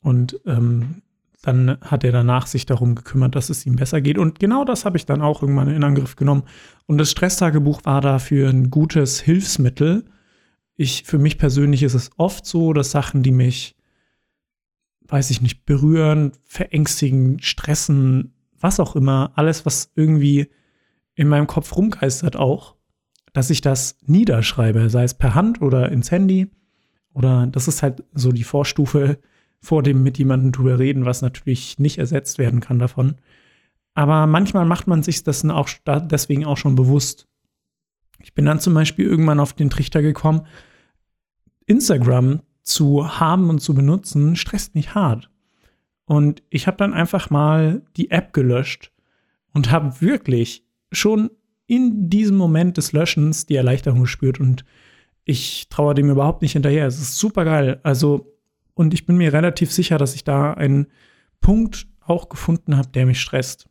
Und 0.00 0.40
ähm, 0.46 1.02
dann 1.42 1.78
hat 1.80 2.04
er 2.04 2.12
danach 2.12 2.46
sich 2.46 2.66
darum 2.66 2.94
gekümmert, 2.94 3.34
dass 3.34 3.50
es 3.50 3.66
ihm 3.66 3.76
besser 3.76 4.00
geht. 4.00 4.18
Und 4.18 4.38
genau 4.40 4.64
das 4.64 4.84
habe 4.84 4.96
ich 4.96 5.06
dann 5.06 5.22
auch 5.22 5.42
irgendwann 5.42 5.68
in 5.68 5.84
Angriff 5.84 6.16
genommen. 6.16 6.44
Und 6.86 6.98
das 6.98 7.10
Stresstagebuch 7.10 7.84
war 7.84 8.00
dafür 8.00 8.48
ein 8.48 8.70
gutes 8.70 9.20
Hilfsmittel. 9.20 10.04
Ich, 10.76 11.04
für 11.04 11.18
mich 11.18 11.38
persönlich 11.38 11.82
ist 11.82 11.94
es 11.94 12.10
oft 12.16 12.46
so, 12.46 12.72
dass 12.72 12.90
Sachen, 12.90 13.22
die 13.22 13.32
mich, 13.32 13.76
weiß 15.02 15.30
ich 15.30 15.40
nicht, 15.40 15.64
berühren, 15.66 16.32
verängstigen, 16.44 17.40
stressen, 17.40 18.34
was 18.58 18.80
auch 18.80 18.96
immer, 18.96 19.32
alles, 19.36 19.66
was 19.66 19.92
irgendwie 19.94 20.50
in 21.16 21.28
meinem 21.28 21.48
Kopf 21.48 21.74
rumgeistert 21.74 22.36
auch, 22.36 22.76
dass 23.32 23.50
ich 23.50 23.60
das 23.60 23.98
niederschreibe, 24.06 24.88
sei 24.88 25.02
es 25.02 25.14
per 25.14 25.34
Hand 25.34 25.60
oder 25.60 25.90
ins 25.90 26.12
Handy. 26.12 26.50
Oder 27.12 27.46
das 27.46 27.66
ist 27.66 27.82
halt 27.82 28.04
so 28.14 28.30
die 28.30 28.44
Vorstufe 28.44 29.18
vor 29.58 29.82
dem 29.82 30.02
mit 30.02 30.18
jemandem 30.18 30.52
drüber 30.52 30.78
reden, 30.78 31.06
was 31.06 31.22
natürlich 31.22 31.78
nicht 31.78 31.98
ersetzt 31.98 32.38
werden 32.38 32.60
kann 32.60 32.78
davon. 32.78 33.16
Aber 33.94 34.26
manchmal 34.26 34.66
macht 34.66 34.86
man 34.86 35.02
sich 35.02 35.24
das 35.24 35.44
auch 35.46 35.68
deswegen 35.86 36.44
auch 36.44 36.58
schon 36.58 36.74
bewusst. 36.76 37.26
Ich 38.22 38.34
bin 38.34 38.44
dann 38.44 38.60
zum 38.60 38.74
Beispiel 38.74 39.06
irgendwann 39.06 39.40
auf 39.40 39.54
den 39.54 39.70
Trichter 39.70 40.02
gekommen, 40.02 40.46
Instagram 41.64 42.42
zu 42.62 43.18
haben 43.18 43.48
und 43.48 43.60
zu 43.60 43.74
benutzen, 43.74 44.36
stresst 44.36 44.74
mich 44.74 44.94
hart. 44.94 45.30
Und 46.04 46.42
ich 46.50 46.66
habe 46.66 46.76
dann 46.76 46.92
einfach 46.92 47.30
mal 47.30 47.82
die 47.96 48.10
App 48.10 48.34
gelöscht 48.34 48.92
und 49.54 49.70
habe 49.70 50.00
wirklich 50.02 50.65
schon 50.92 51.30
in 51.66 52.08
diesem 52.08 52.36
Moment 52.36 52.76
des 52.76 52.92
Löschens 52.92 53.46
die 53.46 53.56
Erleichterung 53.56 54.02
gespürt 54.02 54.40
und 54.40 54.64
ich 55.24 55.68
traue 55.68 55.94
dem 55.94 56.10
überhaupt 56.10 56.42
nicht 56.42 56.52
hinterher. 56.52 56.86
Es 56.86 57.00
ist 57.00 57.18
super 57.18 57.44
geil. 57.44 57.80
Also 57.82 58.36
und 58.76 58.92
ich 58.92 59.06
bin 59.06 59.16
mir 59.16 59.32
relativ 59.32 59.72
sicher, 59.72 59.98
dass 59.98 60.14
ich 60.14 60.22
da 60.22 60.52
einen 60.52 60.86
Punkt 61.40 61.88
auch 62.00 62.28
gefunden 62.28 62.76
habe, 62.76 62.88
der 62.88 63.06
mich 63.06 63.20
stresst. 63.20 63.68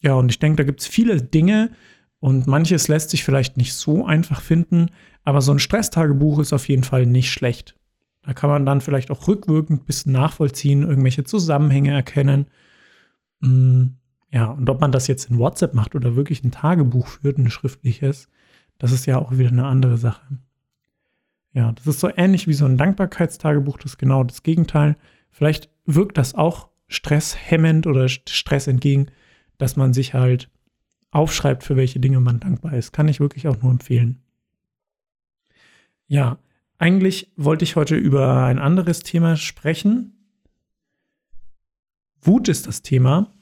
Ja, 0.00 0.14
und 0.14 0.30
ich 0.30 0.38
denke, 0.38 0.56
da 0.56 0.64
gibt 0.64 0.80
es 0.80 0.86
viele 0.86 1.20
Dinge 1.20 1.70
und 2.20 2.46
manches 2.46 2.88
lässt 2.88 3.10
sich 3.10 3.22
vielleicht 3.22 3.58
nicht 3.58 3.74
so 3.74 4.06
einfach 4.06 4.40
finden, 4.40 4.90
aber 5.22 5.42
so 5.42 5.52
ein 5.52 5.58
Stresstagebuch 5.58 6.38
ist 6.38 6.54
auf 6.54 6.68
jeden 6.68 6.84
Fall 6.84 7.04
nicht 7.04 7.30
schlecht. 7.30 7.76
Da 8.22 8.32
kann 8.32 8.50
man 8.50 8.64
dann 8.64 8.80
vielleicht 8.80 9.10
auch 9.10 9.28
rückwirkend 9.28 9.82
ein 9.82 9.86
bisschen 9.86 10.12
nachvollziehen, 10.12 10.82
irgendwelche 10.82 11.24
Zusammenhänge 11.24 11.92
erkennen. 11.92 12.46
Hm, 13.42 13.96
ja, 14.32 14.46
und 14.46 14.70
ob 14.70 14.80
man 14.80 14.92
das 14.92 15.08
jetzt 15.08 15.30
in 15.30 15.38
WhatsApp 15.38 15.74
macht 15.74 15.94
oder 15.94 16.14
wirklich 16.14 16.44
ein 16.44 16.52
Tagebuch 16.52 17.06
führt, 17.06 17.38
ein 17.38 17.50
schriftliches, 17.50 18.28
das 18.78 18.92
ist 18.92 19.06
ja 19.06 19.18
auch 19.18 19.32
wieder 19.32 19.50
eine 19.50 19.66
andere 19.66 19.98
Sache. 19.98 20.38
Ja, 21.52 21.72
das 21.72 21.86
ist 21.86 22.00
so 22.00 22.10
ähnlich 22.16 22.46
wie 22.46 22.54
so 22.54 22.64
ein 22.64 22.78
Dankbarkeitstagebuch, 22.78 23.78
das 23.78 23.92
ist 23.92 23.98
genau 23.98 24.22
das 24.22 24.44
Gegenteil. 24.44 24.96
Vielleicht 25.30 25.68
wirkt 25.84 26.16
das 26.16 26.34
auch 26.34 26.68
stresshemmend 26.86 27.86
oder 27.86 28.08
Stress 28.08 28.68
entgegen, 28.68 29.06
dass 29.58 29.76
man 29.76 29.92
sich 29.92 30.14
halt 30.14 30.48
aufschreibt, 31.10 31.64
für 31.64 31.76
welche 31.76 31.98
Dinge 31.98 32.20
man 32.20 32.38
dankbar 32.38 32.74
ist. 32.74 32.92
Kann 32.92 33.08
ich 33.08 33.18
wirklich 33.18 33.48
auch 33.48 33.60
nur 33.60 33.72
empfehlen. 33.72 34.22
Ja, 36.06 36.38
eigentlich 36.78 37.32
wollte 37.36 37.64
ich 37.64 37.76
heute 37.76 37.96
über 37.96 38.44
ein 38.44 38.58
anderes 38.58 39.00
Thema 39.00 39.36
sprechen. 39.36 40.12
Wut 42.22 42.48
ist 42.48 42.66
das 42.68 42.82
Thema, 42.82 43.32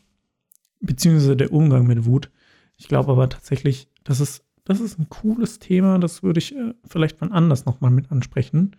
beziehungsweise 0.80 1.36
der 1.36 1.52
Umgang 1.52 1.86
mit 1.86 2.04
Wut. 2.04 2.30
Ich 2.76 2.88
glaube 2.88 3.12
aber 3.12 3.28
tatsächlich, 3.28 3.88
dass 4.04 4.20
es 4.20 4.44
das 4.68 4.80
ist 4.80 4.98
ein 4.98 5.08
cooles 5.08 5.58
Thema, 5.58 5.98
das 5.98 6.22
würde 6.22 6.38
ich 6.38 6.54
äh, 6.54 6.74
vielleicht 6.84 7.20
mal 7.22 7.32
anders 7.32 7.64
nochmal 7.64 7.90
mit 7.90 8.12
ansprechen. 8.12 8.76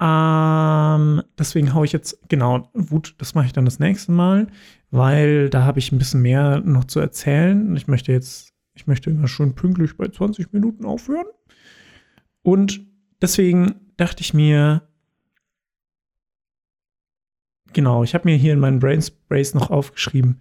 Ähm, 0.00 1.22
deswegen 1.36 1.74
haue 1.74 1.84
ich 1.84 1.92
jetzt, 1.92 2.20
genau, 2.28 2.70
Wut, 2.74 3.16
das 3.18 3.34
mache 3.34 3.46
ich 3.46 3.52
dann 3.52 3.64
das 3.64 3.80
nächste 3.80 4.12
Mal, 4.12 4.46
weil 4.90 5.50
da 5.50 5.64
habe 5.64 5.80
ich 5.80 5.90
ein 5.90 5.98
bisschen 5.98 6.22
mehr 6.22 6.60
noch 6.60 6.84
zu 6.84 7.00
erzählen. 7.00 7.74
Ich 7.76 7.88
möchte 7.88 8.12
jetzt, 8.12 8.52
ich 8.74 8.86
möchte 8.86 9.10
immer 9.10 9.26
schon 9.26 9.56
pünktlich 9.56 9.96
bei 9.96 10.06
20 10.06 10.52
Minuten 10.52 10.84
aufhören. 10.84 11.26
Und 12.42 12.86
deswegen 13.20 13.80
dachte 13.96 14.20
ich 14.20 14.32
mir, 14.32 14.82
genau, 17.74 18.04
ich 18.04 18.14
habe 18.14 18.28
mir 18.28 18.36
hier 18.36 18.54
in 18.54 18.60
meinen 18.60 18.78
Brains 18.80 19.54
noch 19.54 19.70
aufgeschrieben, 19.70 20.40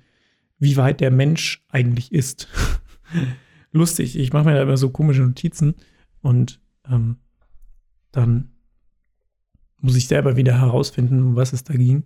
wie 0.59 0.77
weit 0.77 1.01
der 1.01 1.11
Mensch 1.11 1.65
eigentlich 1.69 2.13
ist. 2.13 2.47
lustig. 3.73 4.17
Ich 4.17 4.31
mache 4.31 4.45
mir 4.45 4.53
da 4.53 4.61
immer 4.61 4.77
so 4.77 4.89
komische 4.89 5.23
Notizen 5.23 5.75
und 6.21 6.61
ähm, 6.89 7.17
dann 8.11 8.51
muss 9.81 9.97
ich 9.97 10.07
selber 10.07 10.37
wieder 10.37 10.59
herausfinden, 10.59 11.21
um 11.21 11.35
was 11.35 11.51
es 11.51 11.65
da 11.65 11.73
ging. 11.73 12.05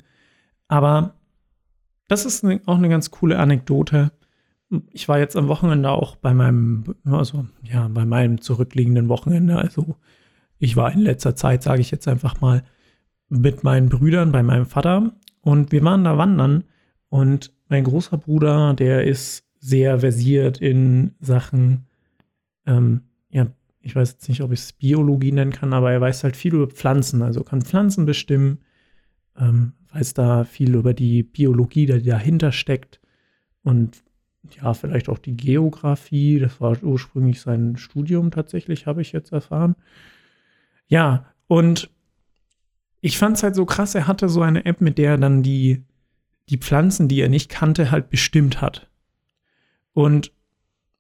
Aber 0.68 1.16
das 2.08 2.26
ist 2.26 2.44
ne, 2.44 2.62
auch 2.66 2.78
eine 2.78 2.90
ganz 2.90 3.12
coole 3.12 3.38
Anekdote. 3.38 4.12
Ich 4.92 5.08
war 5.08 5.20
jetzt 5.20 5.36
am 5.36 5.48
Wochenende 5.48 5.92
auch 5.92 6.16
bei 6.16 6.34
meinem, 6.34 6.96
also 7.06 7.46
ja, 7.62 7.88
bei 7.88 8.06
meinem 8.06 8.42
zurückliegenden 8.42 9.10
Wochenende. 9.10 9.58
Also 9.58 9.96
ich 10.58 10.76
war 10.76 10.92
in 10.92 11.02
letzter 11.02 11.36
Zeit, 11.36 11.62
sage 11.62 11.82
ich 11.82 11.92
jetzt 11.92 12.08
einfach 12.08 12.42
mal, 12.42 12.64
mit 13.30 13.64
meinen 13.64 13.90
Brüdern 13.90 14.32
bei 14.32 14.44
meinem 14.44 14.66
Vater. 14.66 15.12
Und 15.42 15.72
wir 15.72 15.84
waren 15.84 16.04
da 16.04 16.18
wandern. 16.18 16.64
Und 17.10 17.54
mein 17.70 17.84
großer 17.84 18.18
Bruder, 18.18 18.74
der 18.74 19.06
ist 19.06 19.46
sehr 19.60 20.00
versiert 20.00 20.60
in 20.60 21.16
Sachen, 21.20 21.86
ähm, 22.66 23.02
ja, 23.30 23.48
ich 23.82 23.96
weiß 23.96 24.12
jetzt 24.14 24.30
nicht, 24.30 24.42
ob 24.42 24.52
ich 24.52 24.60
es 24.60 24.74
Biologie 24.74 25.32
nennen 25.32 25.52
kann, 25.52 25.74
aber 25.74 25.92
er 25.92 26.02
weiß 26.02 26.24
halt 26.24 26.36
viel 26.36 26.54
über 26.54 26.68
Pflanzen, 26.68 27.22
also 27.22 27.44
kann 27.44 27.62
Pflanzen 27.62 28.06
bestimmen, 28.06 28.60
ähm, 29.38 29.74
weiß 29.94 30.14
da 30.14 30.44
viel 30.44 30.76
über 30.76 30.94
die 30.94 31.24
Biologie, 31.24 31.86
die 31.86 32.04
dahinter 32.04 32.52
steckt. 32.52 33.00
Und 33.64 34.04
ja, 34.62 34.74
vielleicht 34.74 35.10
auch 35.10 35.18
die 35.18 35.36
Geografie, 35.36 36.40
das 36.40 36.62
war 36.62 36.82
ursprünglich 36.84 37.42
sein 37.42 37.78
Studium 37.78 38.32
tatsächlich, 38.32 38.86
habe 38.86 39.02
ich 39.02 39.12
jetzt 39.12 39.32
erfahren. 39.32 39.76
Ja, 40.88 41.26
und 41.48 41.90
ich 43.08 43.18
fand 43.18 43.38
es 43.38 43.44
halt 43.44 43.56
so 43.56 43.66
krass, 43.66 43.96
er 43.96 44.06
hatte 44.06 44.28
so 44.28 44.42
eine 44.42 44.66
App, 44.66 44.82
mit 44.82 44.98
der 44.98 45.12
er 45.12 45.18
dann 45.18 45.42
die, 45.42 45.82
die 46.50 46.58
Pflanzen, 46.58 47.08
die 47.08 47.22
er 47.22 47.30
nicht 47.30 47.48
kannte, 47.50 47.90
halt 47.90 48.10
bestimmt 48.10 48.60
hat. 48.60 48.90
Und 49.94 50.34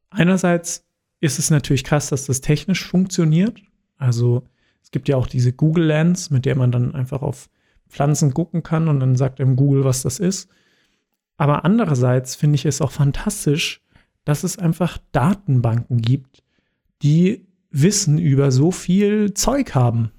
einerseits 0.09 0.85
ist 1.19 1.37
es 1.37 1.49
natürlich 1.49 1.83
krass, 1.83 2.07
dass 2.07 2.25
das 2.25 2.39
technisch 2.39 2.85
funktioniert. 2.85 3.61
Also 3.97 4.43
es 4.81 4.91
gibt 4.91 5.09
ja 5.09 5.17
auch 5.17 5.27
diese 5.27 5.51
Google 5.51 5.83
Lens, 5.83 6.29
mit 6.29 6.45
der 6.45 6.55
man 6.55 6.71
dann 6.71 6.95
einfach 6.95 7.21
auf 7.21 7.49
Pflanzen 7.89 8.33
gucken 8.33 8.63
kann 8.63 8.87
und 8.87 9.01
dann 9.01 9.17
sagt 9.17 9.41
einem 9.41 9.57
Google, 9.57 9.83
was 9.83 10.01
das 10.01 10.19
ist. 10.19 10.49
Aber 11.35 11.65
andererseits 11.65 12.35
finde 12.35 12.55
ich 12.55 12.65
es 12.65 12.79
auch 12.79 12.91
fantastisch, 12.91 13.81
dass 14.23 14.45
es 14.45 14.57
einfach 14.57 14.97
Datenbanken 15.11 16.01
gibt, 16.01 16.41
die 17.01 17.45
Wissen 17.69 18.17
über 18.17 18.49
so 18.49 18.71
viel 18.71 19.33
Zeug 19.33 19.75
haben. 19.75 20.11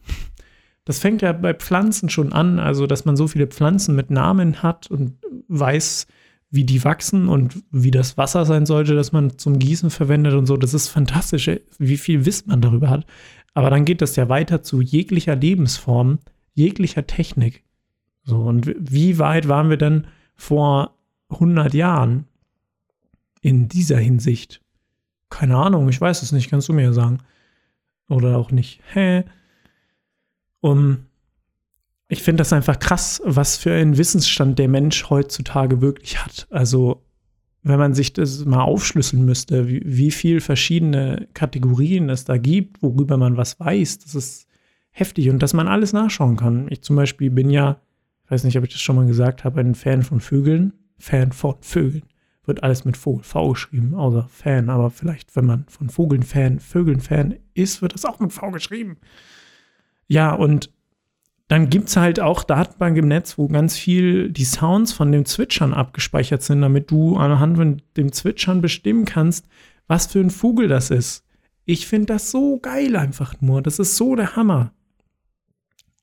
Das 0.89 1.01
fängt 1.01 1.21
ja 1.21 1.35
bei 1.35 1.53
Pflanzen 1.53 2.09
schon 2.09 2.33
an, 2.33 2.59
also 2.59 2.87
dass 2.87 3.05
man 3.05 3.15
so 3.15 3.29
viele 3.29 3.47
Pflanzen 3.47 3.95
mit 3.95 4.09
Namen 4.09 4.63
hat 4.63 4.91
und 4.91 5.19
weiß, 5.49 6.07
wie 6.49 6.65
die 6.65 6.83
wachsen 6.83 7.29
und 7.29 7.63
wie 7.71 7.91
das 7.91 8.17
Wasser 8.17 8.47
sein 8.47 8.65
sollte, 8.65 8.95
das 8.95 9.13
man 9.13 9.37
zum 9.37 9.59
Gießen 9.59 9.91
verwendet 9.91 10.33
und 10.33 10.47
so. 10.47 10.57
Das 10.57 10.73
ist 10.73 10.89
fantastisch, 10.89 11.51
wie 11.77 11.99
viel 11.99 12.25
Wissen 12.25 12.49
man 12.49 12.63
darüber 12.63 12.89
hat. 12.89 13.05
Aber 13.53 13.69
dann 13.69 13.85
geht 13.85 14.01
das 14.01 14.17
ja 14.17 14.31
weiter 14.31 14.63
zu 14.63 14.81
jeglicher 14.81 15.37
Lebensform, 15.37 16.21
jeglicher 16.55 17.07
Technik. 17.07 17.65
So, 18.23 18.39
und 18.39 18.75
wie 18.79 19.19
weit 19.19 19.47
waren 19.47 19.69
wir 19.69 19.77
denn 19.77 20.07
vor 20.37 20.97
100 21.29 21.75
Jahren 21.75 22.25
in 23.43 23.69
dieser 23.69 23.99
Hinsicht? 23.99 24.63
Keine 25.29 25.59
Ahnung, 25.59 25.91
ich 25.91 26.01
weiß 26.01 26.23
es 26.23 26.33
nicht, 26.33 26.49
kannst 26.49 26.71
du 26.71 26.73
mir 26.73 26.95
sagen. 26.95 27.19
Oder 28.09 28.39
auch 28.39 28.51
nicht. 28.53 28.81
Hä? 28.95 29.25
Um, 30.61 31.07
ich 32.09 32.23
finde 32.23 32.41
das 32.41 32.53
einfach 32.53 32.79
krass, 32.79 33.21
was 33.25 33.57
für 33.57 33.73
einen 33.73 33.99
Wissensstand 33.99 34.59
der 34.59 34.69
Mensch 34.69 35.11
heutzutage 35.11 35.81
wirklich 35.81 36.25
hat. 36.25 36.47
Also, 36.51 37.05
wenn 37.63 37.79
man 37.79 37.93
sich 37.93 38.15
das 38.15 38.45
mal 38.45 38.63
aufschlüsseln 38.63 39.25
müsste, 39.25 39.69
wie, 39.69 39.83
wie 39.85 40.11
viel 40.11 40.41
verschiedene 40.41 41.29
Kategorien 41.35 42.09
es 42.09 42.25
da 42.25 42.39
gibt, 42.39 42.83
worüber 42.83 43.19
man 43.19 43.37
was 43.37 43.61
weiß, 43.61 43.99
das 43.99 44.15
ist 44.15 44.47
heftig 44.91 45.29
und 45.29 45.43
dass 45.43 45.53
man 45.53 45.69
alles 45.69 45.93
nachschauen 45.93 46.37
kann. 46.37 46.67
Ich 46.71 46.83
zum 46.83 46.97
Beispiel 46.97 47.31
bin 47.31 47.51
ja, 47.51 47.81
ich 48.25 48.31
weiß 48.31 48.45
nicht, 48.45 48.57
ob 48.57 48.65
ich 48.65 48.73
das 48.73 48.81
schon 48.81 48.97
mal 48.97 49.07
gesagt 49.07 49.45
habe, 49.45 49.61
ein 49.61 49.75
Fan 49.75 50.03
von 50.03 50.21
Vögeln. 50.21 50.73
Fan 50.99 51.33
von 51.33 51.57
Vögeln. 51.61 52.05
Wird 52.45 52.63
alles 52.63 52.87
mit 52.87 52.97
Vogel 52.97 53.23
V 53.25 53.51
geschrieben, 53.51 53.95
außer 53.95 54.27
Fan, 54.31 54.71
aber 54.71 54.91
vielleicht, 54.91 55.37
wenn 55.37 55.45
man 55.45 55.67
von 55.69 55.91
Vogeln 55.91 56.23
Fan, 56.23 56.61
Vögeln 56.61 57.01
Fan 57.01 57.37
ist, 57.53 57.83
wird 57.83 57.93
das 57.93 58.07
auch 58.07 58.21
mit 58.21 58.33
V 58.33 58.51
geschrieben. 58.51 58.97
Ja, 60.09 60.33
und 60.35 60.71
dann 61.49 61.71
gibt 61.71 61.89
es 61.89 61.97
halt 61.97 62.21
auch 62.21 62.45
Datenbank 62.45 62.97
im 62.99 63.09
Netz, 63.09 63.39
wo 63.39 63.49
ganz 63.49 63.77
viel 63.77 64.31
die 64.31 64.45
Sounds 64.45 64.93
von 64.93 65.13
dem 65.13 65.25
Zwitschern 65.25 65.73
abgespeichert 65.73 66.43
sind, 66.43 66.61
damit 66.61 66.91
du 66.91 67.17
anhand 67.17 67.57
von 67.57 67.83
dem 67.97 68.13
Zwitschern 68.13 68.61
bestimmen 68.61 69.07
kannst, 69.07 69.47
was 69.87 70.07
für 70.07 70.21
ein 70.21 70.31
Vogel 70.31 70.69
das 70.69 70.91
ist. 70.91 71.25
Ich 71.65 71.87
finde 71.87 72.07
das 72.07 72.31
so 72.31 72.59
geil 72.59 72.97
einfach 72.97 73.41
nur. 73.41 73.63
Das 73.63 73.79
ist 73.79 73.97
so 73.97 74.15
der 74.15 74.37
Hammer. 74.37 74.73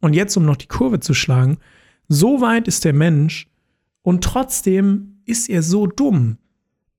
Und 0.01 0.13
jetzt, 0.13 0.35
um 0.35 0.45
noch 0.45 0.57
die 0.57 0.67
Kurve 0.67 0.99
zu 0.99 1.13
schlagen, 1.13 1.57
so 2.07 2.41
weit 2.41 2.67
ist 2.67 2.85
der 2.85 2.93
Mensch 2.93 3.47
und 4.01 4.23
trotzdem 4.23 5.21
ist 5.25 5.49
er 5.49 5.63
so 5.63 5.87
dumm. 5.87 6.37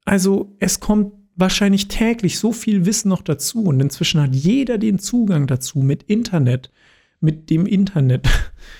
Also 0.04 0.56
es 0.58 0.80
kommt 0.80 1.12
wahrscheinlich 1.36 1.88
täglich 1.88 2.38
so 2.38 2.52
viel 2.52 2.86
Wissen 2.86 3.08
noch 3.08 3.22
dazu 3.22 3.64
und 3.64 3.80
inzwischen 3.80 4.20
hat 4.20 4.34
jeder 4.34 4.78
den 4.78 4.98
Zugang 4.98 5.46
dazu 5.46 5.80
mit 5.80 6.04
Internet 6.04 6.70
mit 7.20 7.50
dem 7.50 7.66
Internet 7.66 8.28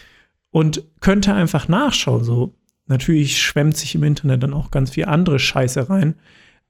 und 0.51 0.85
könnte 1.01 1.35
einfach 1.35 1.69
nachschauen. 1.69 2.25
So, 2.25 2.55
natürlich 2.87 3.41
schwemmt 3.41 3.77
sich 3.77 3.95
im 3.95 4.03
Internet 4.03 4.43
dann 4.43 4.55
auch 4.55 4.71
ganz 4.71 4.91
viel 4.91 5.07
andere 5.07 5.39
Scheiße 5.39 5.89
rein, 5.89 6.15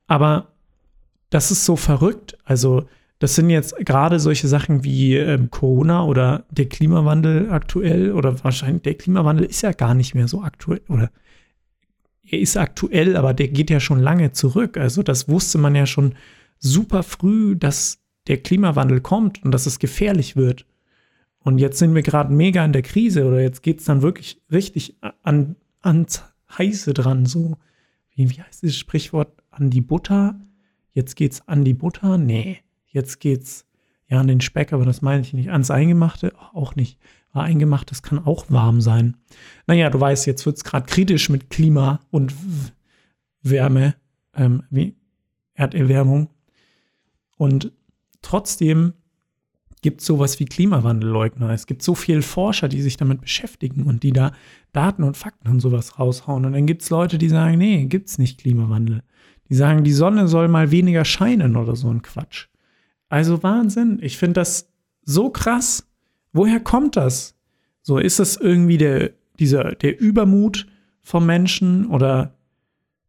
aber 0.06 0.52
das 1.30 1.50
ist 1.50 1.64
so 1.64 1.76
verrückt. 1.76 2.38
Also, 2.44 2.88
das 3.18 3.35
sind 3.35 3.49
jetzt 3.49 3.75
gerade 3.78 4.20
solche 4.20 4.46
Sachen 4.46 4.85
wie 4.85 5.16
ähm, 5.16 5.50
Corona 5.50 6.04
oder 6.04 6.44
der 6.50 6.68
Klimawandel 6.68 7.50
aktuell 7.50 8.12
oder 8.12 8.44
wahrscheinlich 8.44 8.82
der 8.82 8.94
Klimawandel 8.94 9.46
ist 9.46 9.62
ja 9.62 9.73
gar 9.73 9.94
nicht 9.94 10.14
mehr 10.14 10.28
so 10.28 10.42
aktuell 10.42 10.82
oder 10.88 11.11
er 12.28 12.40
ist 12.40 12.56
aktuell, 12.56 13.16
aber 13.16 13.32
der 13.35 13.49
geht 13.49 13.70
ja 13.70 13.80
schon 13.80 14.00
lange 14.00 14.32
zurück. 14.32 14.76
Also 14.76 15.02
das 15.02 15.28
wusste 15.28 15.58
man 15.58 15.75
ja 15.75 15.87
schon 15.87 16.14
super 16.58 17.02
früh, 17.02 17.56
dass 17.56 17.99
der 18.26 18.38
Klimawandel 18.38 19.00
kommt 19.00 19.42
und 19.44 19.52
dass 19.52 19.66
es 19.66 19.78
gefährlich 19.78 20.37
wird. 20.37 20.66
Und 21.47 21.59
jetzt 21.59 21.79
sind 21.79 21.95
wir 21.95 22.03
gerade 22.03 22.35
mega 22.35 22.65
in 22.65 22.73
der 22.73 22.83
Krise 22.83 23.25
oder 23.25 23.41
jetzt 23.41 23.62
geht 23.62 23.79
es 23.79 23.85
dann 23.85 24.03
wirklich 24.03 24.43
richtig 24.50 24.97
an, 25.23 25.55
ans 25.81 26.25
Heiße 26.59 26.92
dran. 26.92 27.25
So, 27.25 27.57
wie, 28.11 28.29
wie 28.29 28.42
heißt 28.42 28.64
dieses 28.64 28.77
Sprichwort? 28.77 29.44
An 29.53 29.70
die 29.70 29.81
Butter? 29.81 30.40
Jetzt 30.90 31.14
geht's 31.14 31.47
an 31.47 31.64
die 31.64 31.73
Butter? 31.73 32.18
Nee, 32.18 32.64
jetzt 32.88 33.20
geht's 33.20 33.64
ja 34.09 34.18
an 34.18 34.27
den 34.27 34.40
Speck, 34.40 34.73
aber 34.73 34.85
das 34.85 35.03
meine 35.03 35.20
ich 35.20 35.35
nicht. 35.35 35.51
Ans 35.51 35.70
Eingemachte 35.70 36.33
auch 36.53 36.75
nicht. 36.75 36.99
War 37.33 37.44
eingemacht, 37.44 37.92
das 37.92 38.03
kann 38.03 38.18
auch 38.18 38.47
warm 38.51 38.81
sein. 38.81 39.16
Naja, 39.68 39.88
du 39.88 40.01
weißt, 40.01 40.27
jetzt 40.27 40.47
wird 40.47 40.57
es 40.57 40.64
gerade 40.64 40.87
kritisch 40.87 41.29
mit 41.29 41.49
Klima 41.49 42.01
und 42.11 42.35
Wärme, 43.42 43.94
ähm, 44.35 44.64
wie 44.68 44.97
Erderwärmung. 45.55 46.29
Und 47.37 47.70
trotzdem 48.20 48.94
gibt 49.87 50.01
es 50.01 50.07
sowas 50.09 50.40
wie 50.40 50.46
Klimawandelleugner. 50.46 51.51
Es 51.51 51.66
gibt 51.66 51.81
so 51.81 51.94
viele 51.94 52.22
Forscher, 52.22 52.66
die 52.66 52.83
sich 52.83 52.96
damit 52.96 53.20
beschäftigen 53.20 53.85
und 53.85 54.03
die 54.03 54.11
da 54.11 54.33
Daten 54.72 55.05
und 55.05 55.16
Fakten 55.16 55.49
und 55.49 55.61
sowas 55.61 56.01
raushauen. 56.01 56.44
Und 56.44 56.55
dann 56.55 56.66
gibt 56.66 56.83
es 56.83 56.90
Leute, 56.90 57.18
die 57.18 57.29
sagen, 57.29 57.57
nee, 57.57 57.85
gibt 57.85 58.09
es 58.09 58.18
nicht 58.18 58.40
Klimawandel. 58.40 59.05
Die 59.49 59.55
sagen, 59.55 59.85
die 59.85 59.92
Sonne 59.92 60.27
soll 60.27 60.49
mal 60.49 60.72
weniger 60.72 61.05
scheinen 61.05 61.55
oder 61.55 61.77
so 61.77 61.88
ein 61.88 62.03
Quatsch. 62.03 62.49
Also 63.09 63.44
Wahnsinn. 63.44 64.01
Ich 64.03 64.18
finde 64.18 64.40
das 64.40 64.72
so 65.05 65.31
krass. 65.31 65.87
Woher 66.33 66.59
kommt 66.59 66.96
das? 66.96 67.37
So, 67.83 67.99
ist 67.99 68.18
das 68.18 68.37
irgendwie 68.37 68.79
der, 68.79 69.12
dieser, 69.38 69.77
der 69.77 70.01
Übermut 70.01 70.66
vom 71.01 71.27
Menschen 71.27 71.87
oder 71.87 72.35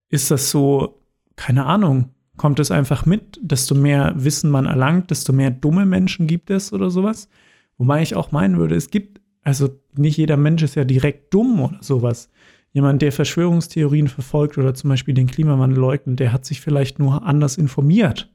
ist 0.10 0.30
das 0.30 0.52
so, 0.52 1.02
keine 1.36 1.66
Ahnung, 1.66 2.12
kommt 2.38 2.60
es 2.60 2.72
einfach 2.72 3.06
mit. 3.06 3.40
Desto 3.42 3.76
mehr 3.76 4.14
Wissen 4.16 4.50
man 4.50 4.66
erlangt, 4.66 5.12
desto 5.12 5.34
mehr 5.34 5.52
dumme 5.52 5.86
Menschen 5.86 6.28
gibt 6.28 6.50
es 6.50 6.72
oder 6.72 6.90
sowas. 6.90 7.30
Wobei 7.78 8.02
ich 8.02 8.16
auch 8.16 8.32
meinen 8.32 8.58
würde, 8.58 8.76
es 8.76 8.90
gibt, 8.90 9.22
also 9.44 9.70
nicht 9.96 10.18
jeder 10.18 10.38
Mensch 10.38 10.64
ist 10.64 10.76
ja 10.76 10.84
direkt 10.84 11.34
dumm 11.34 11.60
oder 11.60 11.78
sowas. 11.82 12.30
Jemand, 12.72 13.02
der 13.02 13.12
Verschwörungstheorien 13.12 14.08
verfolgt 14.08 14.58
oder 14.58 14.74
zum 14.74 14.90
Beispiel 14.90 15.14
den 15.14 15.28
Klimawandel 15.28 15.80
leugnet, 15.80 16.20
der 16.20 16.32
hat 16.32 16.46
sich 16.46 16.62
vielleicht 16.62 17.00
nur 17.00 17.26
anders 17.26 17.58
informiert. 17.58 18.32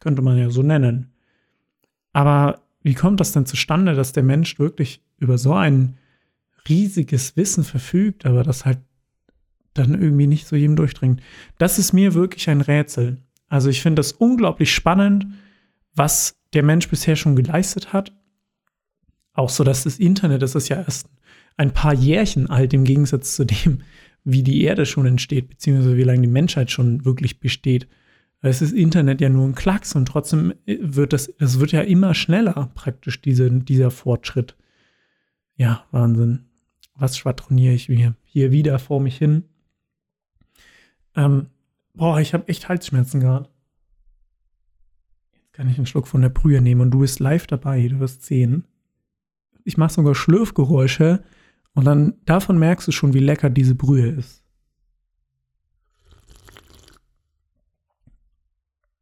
Könnte 0.00 0.22
man 0.22 0.36
ja 0.38 0.50
so 0.50 0.62
nennen. 0.62 1.12
Aber 2.12 2.60
wie 2.82 2.94
kommt 2.94 3.20
das 3.20 3.32
denn 3.32 3.46
zustande, 3.46 3.94
dass 3.94 4.12
der 4.12 4.22
Mensch 4.22 4.58
wirklich 4.58 5.02
über 5.18 5.38
so 5.38 5.54
ein 5.54 5.96
riesiges 6.68 7.36
Wissen 7.36 7.64
verfügt, 7.64 8.26
aber 8.26 8.42
das 8.42 8.64
halt 8.64 8.78
dann 9.74 10.00
irgendwie 10.00 10.26
nicht 10.26 10.46
so 10.46 10.56
jedem 10.56 10.76
durchdringt? 10.76 11.20
Das 11.58 11.78
ist 11.78 11.92
mir 11.92 12.14
wirklich 12.14 12.48
ein 12.50 12.60
Rätsel. 12.60 13.18
Also 13.48 13.70
ich 13.70 13.82
finde 13.82 14.00
das 14.00 14.12
unglaublich 14.12 14.72
spannend, 14.72 15.26
was 15.94 16.40
der 16.52 16.62
Mensch 16.62 16.88
bisher 16.88 17.16
schon 17.16 17.36
geleistet 17.36 17.92
hat. 17.92 18.12
Auch 19.32 19.50
so, 19.50 19.64
dass 19.64 19.84
das 19.84 19.98
Internet, 19.98 20.42
das 20.42 20.54
ist 20.54 20.68
ja 20.68 20.76
erst 20.76 21.08
ein 21.56 21.72
paar 21.72 21.94
Jährchen 21.94 22.48
alt 22.48 22.72
im 22.72 22.84
Gegensatz 22.84 23.34
zu 23.34 23.44
dem, 23.44 23.82
wie 24.24 24.42
die 24.42 24.62
Erde 24.62 24.84
schon 24.84 25.06
entsteht, 25.06 25.48
beziehungsweise 25.48 25.96
wie 25.96 26.02
lange 26.02 26.22
die 26.22 26.28
Menschheit 26.28 26.70
schon 26.70 27.04
wirklich 27.04 27.40
besteht. 27.40 27.88
Es 28.40 28.62
ist 28.62 28.72
Internet 28.72 29.20
ja 29.20 29.28
nur 29.28 29.46
ein 29.46 29.54
Klacks 29.54 29.94
und 29.96 30.06
trotzdem 30.06 30.54
wird 30.66 31.12
das, 31.12 31.32
das 31.38 31.58
wird 31.58 31.72
ja 31.72 31.80
immer 31.80 32.14
schneller, 32.14 32.70
praktisch 32.74 33.20
diese, 33.20 33.50
dieser 33.50 33.90
Fortschritt. 33.90 34.54
Ja, 35.56 35.84
Wahnsinn. 35.90 36.44
Was 36.94 37.16
schwadroniere 37.16 37.74
ich 37.74 37.88
mir 37.88 38.14
hier 38.24 38.52
wieder 38.52 38.78
vor 38.78 39.00
mich 39.00 39.16
hin? 39.16 39.44
Ähm, 41.16 41.46
Boah, 41.98 42.20
ich 42.20 42.32
habe 42.32 42.46
echt 42.46 42.68
Halsschmerzen 42.68 43.18
gehabt. 43.18 43.50
Jetzt 45.32 45.52
kann 45.52 45.68
ich 45.68 45.78
einen 45.78 45.86
Schluck 45.86 46.06
von 46.06 46.22
der 46.22 46.28
Brühe 46.28 46.60
nehmen 46.60 46.80
und 46.80 46.92
du 46.92 47.00
bist 47.00 47.18
live 47.18 47.48
dabei, 47.48 47.88
du 47.88 47.98
wirst 47.98 48.22
sehen. 48.22 48.68
Ich 49.64 49.76
mache 49.76 49.94
sogar 49.94 50.14
Schlürfgeräusche 50.14 51.24
und 51.74 51.86
dann 51.86 52.14
davon 52.24 52.56
merkst 52.56 52.86
du 52.86 52.92
schon, 52.92 53.14
wie 53.14 53.18
lecker 53.18 53.50
diese 53.50 53.74
Brühe 53.74 54.10
ist. 54.10 54.44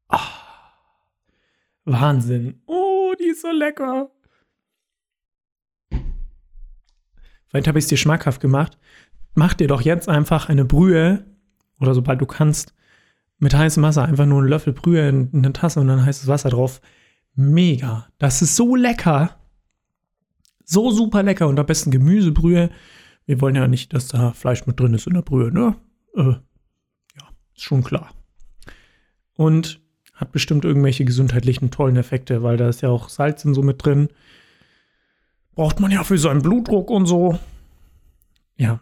Ah, 0.09 0.30
Wahnsinn. 1.85 2.62
Oh, 2.64 3.12
die 3.20 3.28
ist 3.28 3.42
so 3.42 3.50
lecker. 3.50 4.11
Vielleicht 7.48 7.68
habe 7.68 7.78
ich 7.78 7.85
es 7.85 7.88
dir 7.90 7.98
schmackhaft 7.98 8.40
gemacht. 8.40 8.78
Mach 9.35 9.52
dir 9.52 9.68
doch 9.68 9.82
jetzt 9.82 10.09
einfach 10.09 10.48
eine 10.48 10.64
Brühe 10.64 11.26
oder 11.78 11.92
sobald 11.92 12.22
du 12.22 12.26
kannst, 12.26 12.72
mit 13.38 13.55
heißem 13.55 13.83
Wasser 13.83 14.05
einfach 14.05 14.27
nur 14.27 14.40
einen 14.40 14.49
Löffel 14.49 14.72
Brühe 14.72 15.09
in 15.09 15.31
eine 15.33 15.53
Tasse 15.53 15.81
und 15.81 15.88
dann 15.88 16.05
heißes 16.05 16.27
Wasser 16.27 16.51
drauf. 16.51 16.81
Mega. 17.35 18.09
Das 18.18 18.42
ist 18.42 18.57
so 18.57 18.77
lecker. 18.77 19.37
So 20.64 20.90
super 20.90 21.22
lecker 21.22 21.46
und 21.46 21.59
am 21.59 21.66
besten 21.66 21.90
Gemüsebrühe. 21.90 22.70
Wir 23.27 23.40
wollen 23.40 23.57
ja 23.57 23.68
nicht, 23.68 23.92
dass 23.92 24.09
da 24.09 24.33
Fleisch 24.33 24.66
mit 24.66 24.81
drin 24.81 24.94
ist 24.94 25.07
in 25.07 25.14
der 25.14 25.22
Brühe, 25.22 25.53
ne? 25.53 25.77
Äh, 26.14 26.31
ja, 26.31 27.29
ist 27.55 27.62
schon 27.62 27.85
klar. 27.85 28.11
Und 29.35 29.81
hat 30.14 30.33
bestimmt 30.33 30.64
irgendwelche 30.64 31.05
gesundheitlichen 31.05 31.70
tollen 31.70 31.96
Effekte, 31.96 32.42
weil 32.42 32.57
da 32.57 32.68
ist 32.68 32.81
ja 32.81 32.88
auch 32.88 33.11
Salz 33.11 33.44
in 33.44 33.53
so 33.53 33.62
mit 33.62 33.85
drin. 33.85 34.09
Braucht 35.55 35.79
man 35.79 35.90
ja 35.90 36.05
für 36.05 36.18
seinen 36.18 36.42
Blutdruck 36.42 36.90
und 36.90 37.07
so. 37.07 37.38
Ja. 38.57 38.81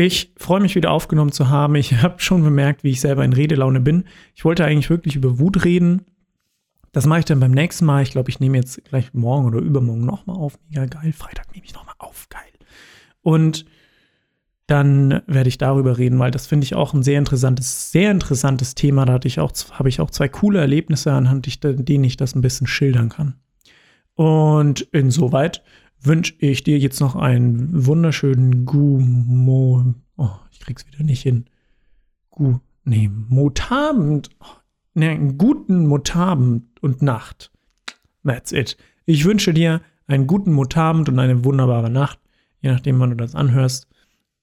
Ich 0.00 0.32
freue 0.36 0.60
mich 0.60 0.76
wieder 0.76 0.92
aufgenommen 0.92 1.32
zu 1.32 1.48
haben. 1.48 1.74
Ich 1.74 1.92
habe 2.02 2.20
schon 2.20 2.44
bemerkt, 2.44 2.84
wie 2.84 2.90
ich 2.90 3.00
selber 3.00 3.24
in 3.24 3.32
Redelaune 3.32 3.80
bin. 3.80 4.04
Ich 4.36 4.44
wollte 4.44 4.64
eigentlich 4.64 4.90
wirklich 4.90 5.16
über 5.16 5.40
Wut 5.40 5.64
reden. 5.64 6.02
Das 6.92 7.04
mache 7.04 7.18
ich 7.18 7.24
dann 7.24 7.40
beim 7.40 7.50
nächsten 7.50 7.84
Mal. 7.84 8.04
Ich 8.04 8.12
glaube, 8.12 8.30
ich 8.30 8.38
nehme 8.38 8.58
jetzt 8.58 8.84
gleich 8.84 9.12
morgen 9.12 9.46
oder 9.46 9.58
übermorgen 9.58 10.04
nochmal 10.04 10.36
auf. 10.36 10.56
Mega 10.68 10.86
geil. 10.86 11.12
Freitag 11.12 11.52
nehme 11.52 11.66
ich 11.66 11.74
nochmal 11.74 11.96
auf. 11.98 12.28
Geil. 12.28 12.42
Und 13.22 13.64
dann 14.68 15.20
werde 15.26 15.48
ich 15.48 15.58
darüber 15.58 15.98
reden, 15.98 16.20
weil 16.20 16.30
das 16.30 16.46
finde 16.46 16.62
ich 16.62 16.76
auch 16.76 16.94
ein 16.94 17.02
sehr 17.02 17.18
interessantes, 17.18 17.90
sehr 17.90 18.12
interessantes 18.12 18.76
Thema. 18.76 19.04
Da 19.04 19.14
hatte 19.14 19.26
ich 19.26 19.40
auch, 19.40 19.50
habe 19.72 19.88
ich 19.88 20.00
auch 20.00 20.12
zwei 20.12 20.28
coole 20.28 20.60
Erlebnisse, 20.60 21.10
anhand 21.10 21.44
denen 21.64 22.04
ich 22.04 22.16
das 22.16 22.36
ein 22.36 22.40
bisschen 22.40 22.68
schildern 22.68 23.08
kann. 23.08 23.34
Und 24.14 24.82
insoweit 24.92 25.64
wünsche 26.00 26.34
ich 26.38 26.62
dir 26.62 26.78
jetzt 26.78 27.00
noch 27.00 27.16
einen 27.16 27.86
wunderschönen 27.86 28.64
Gumo. 28.64 29.94
Oh, 30.16 30.30
ich 30.50 30.60
krieg's 30.60 30.86
wieder 30.86 31.04
nicht 31.04 31.22
hin. 31.22 31.46
Gu. 32.30 32.58
Nee, 32.84 33.10
Motabend. 33.28 34.30
Oh, 34.40 34.46
nee, 34.94 35.08
einen 35.08 35.38
guten 35.38 35.86
Motabend 35.86 36.82
und 36.82 37.02
Nacht. 37.02 37.50
That's 38.24 38.52
it. 38.52 38.76
Ich 39.04 39.24
wünsche 39.24 39.52
dir 39.52 39.80
einen 40.06 40.26
guten 40.26 40.52
Motabend 40.52 41.08
und 41.08 41.18
eine 41.18 41.44
wunderbare 41.44 41.90
Nacht, 41.90 42.18
je 42.60 42.70
nachdem, 42.70 42.98
wann 43.00 43.10
du 43.10 43.16
das 43.16 43.34
anhörst 43.34 43.86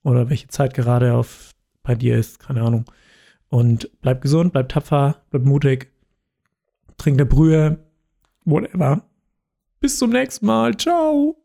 oder 0.03 0.29
welche 0.29 0.47
Zeit 0.47 0.73
gerade 0.73 1.13
auf 1.13 1.51
bei 1.83 1.95
dir 1.95 2.17
ist, 2.17 2.39
keine 2.39 2.61
Ahnung. 2.61 2.85
Und 3.49 3.89
bleib 4.01 4.21
gesund, 4.21 4.53
bleib 4.53 4.69
tapfer, 4.69 5.23
bleib 5.29 5.43
mutig, 5.43 5.91
trink 6.97 7.17
eine 7.17 7.25
Brühe, 7.25 7.79
whatever. 8.45 9.03
Bis 9.79 9.97
zum 9.97 10.11
nächsten 10.11 10.45
Mal. 10.45 10.75
Ciao. 10.77 11.44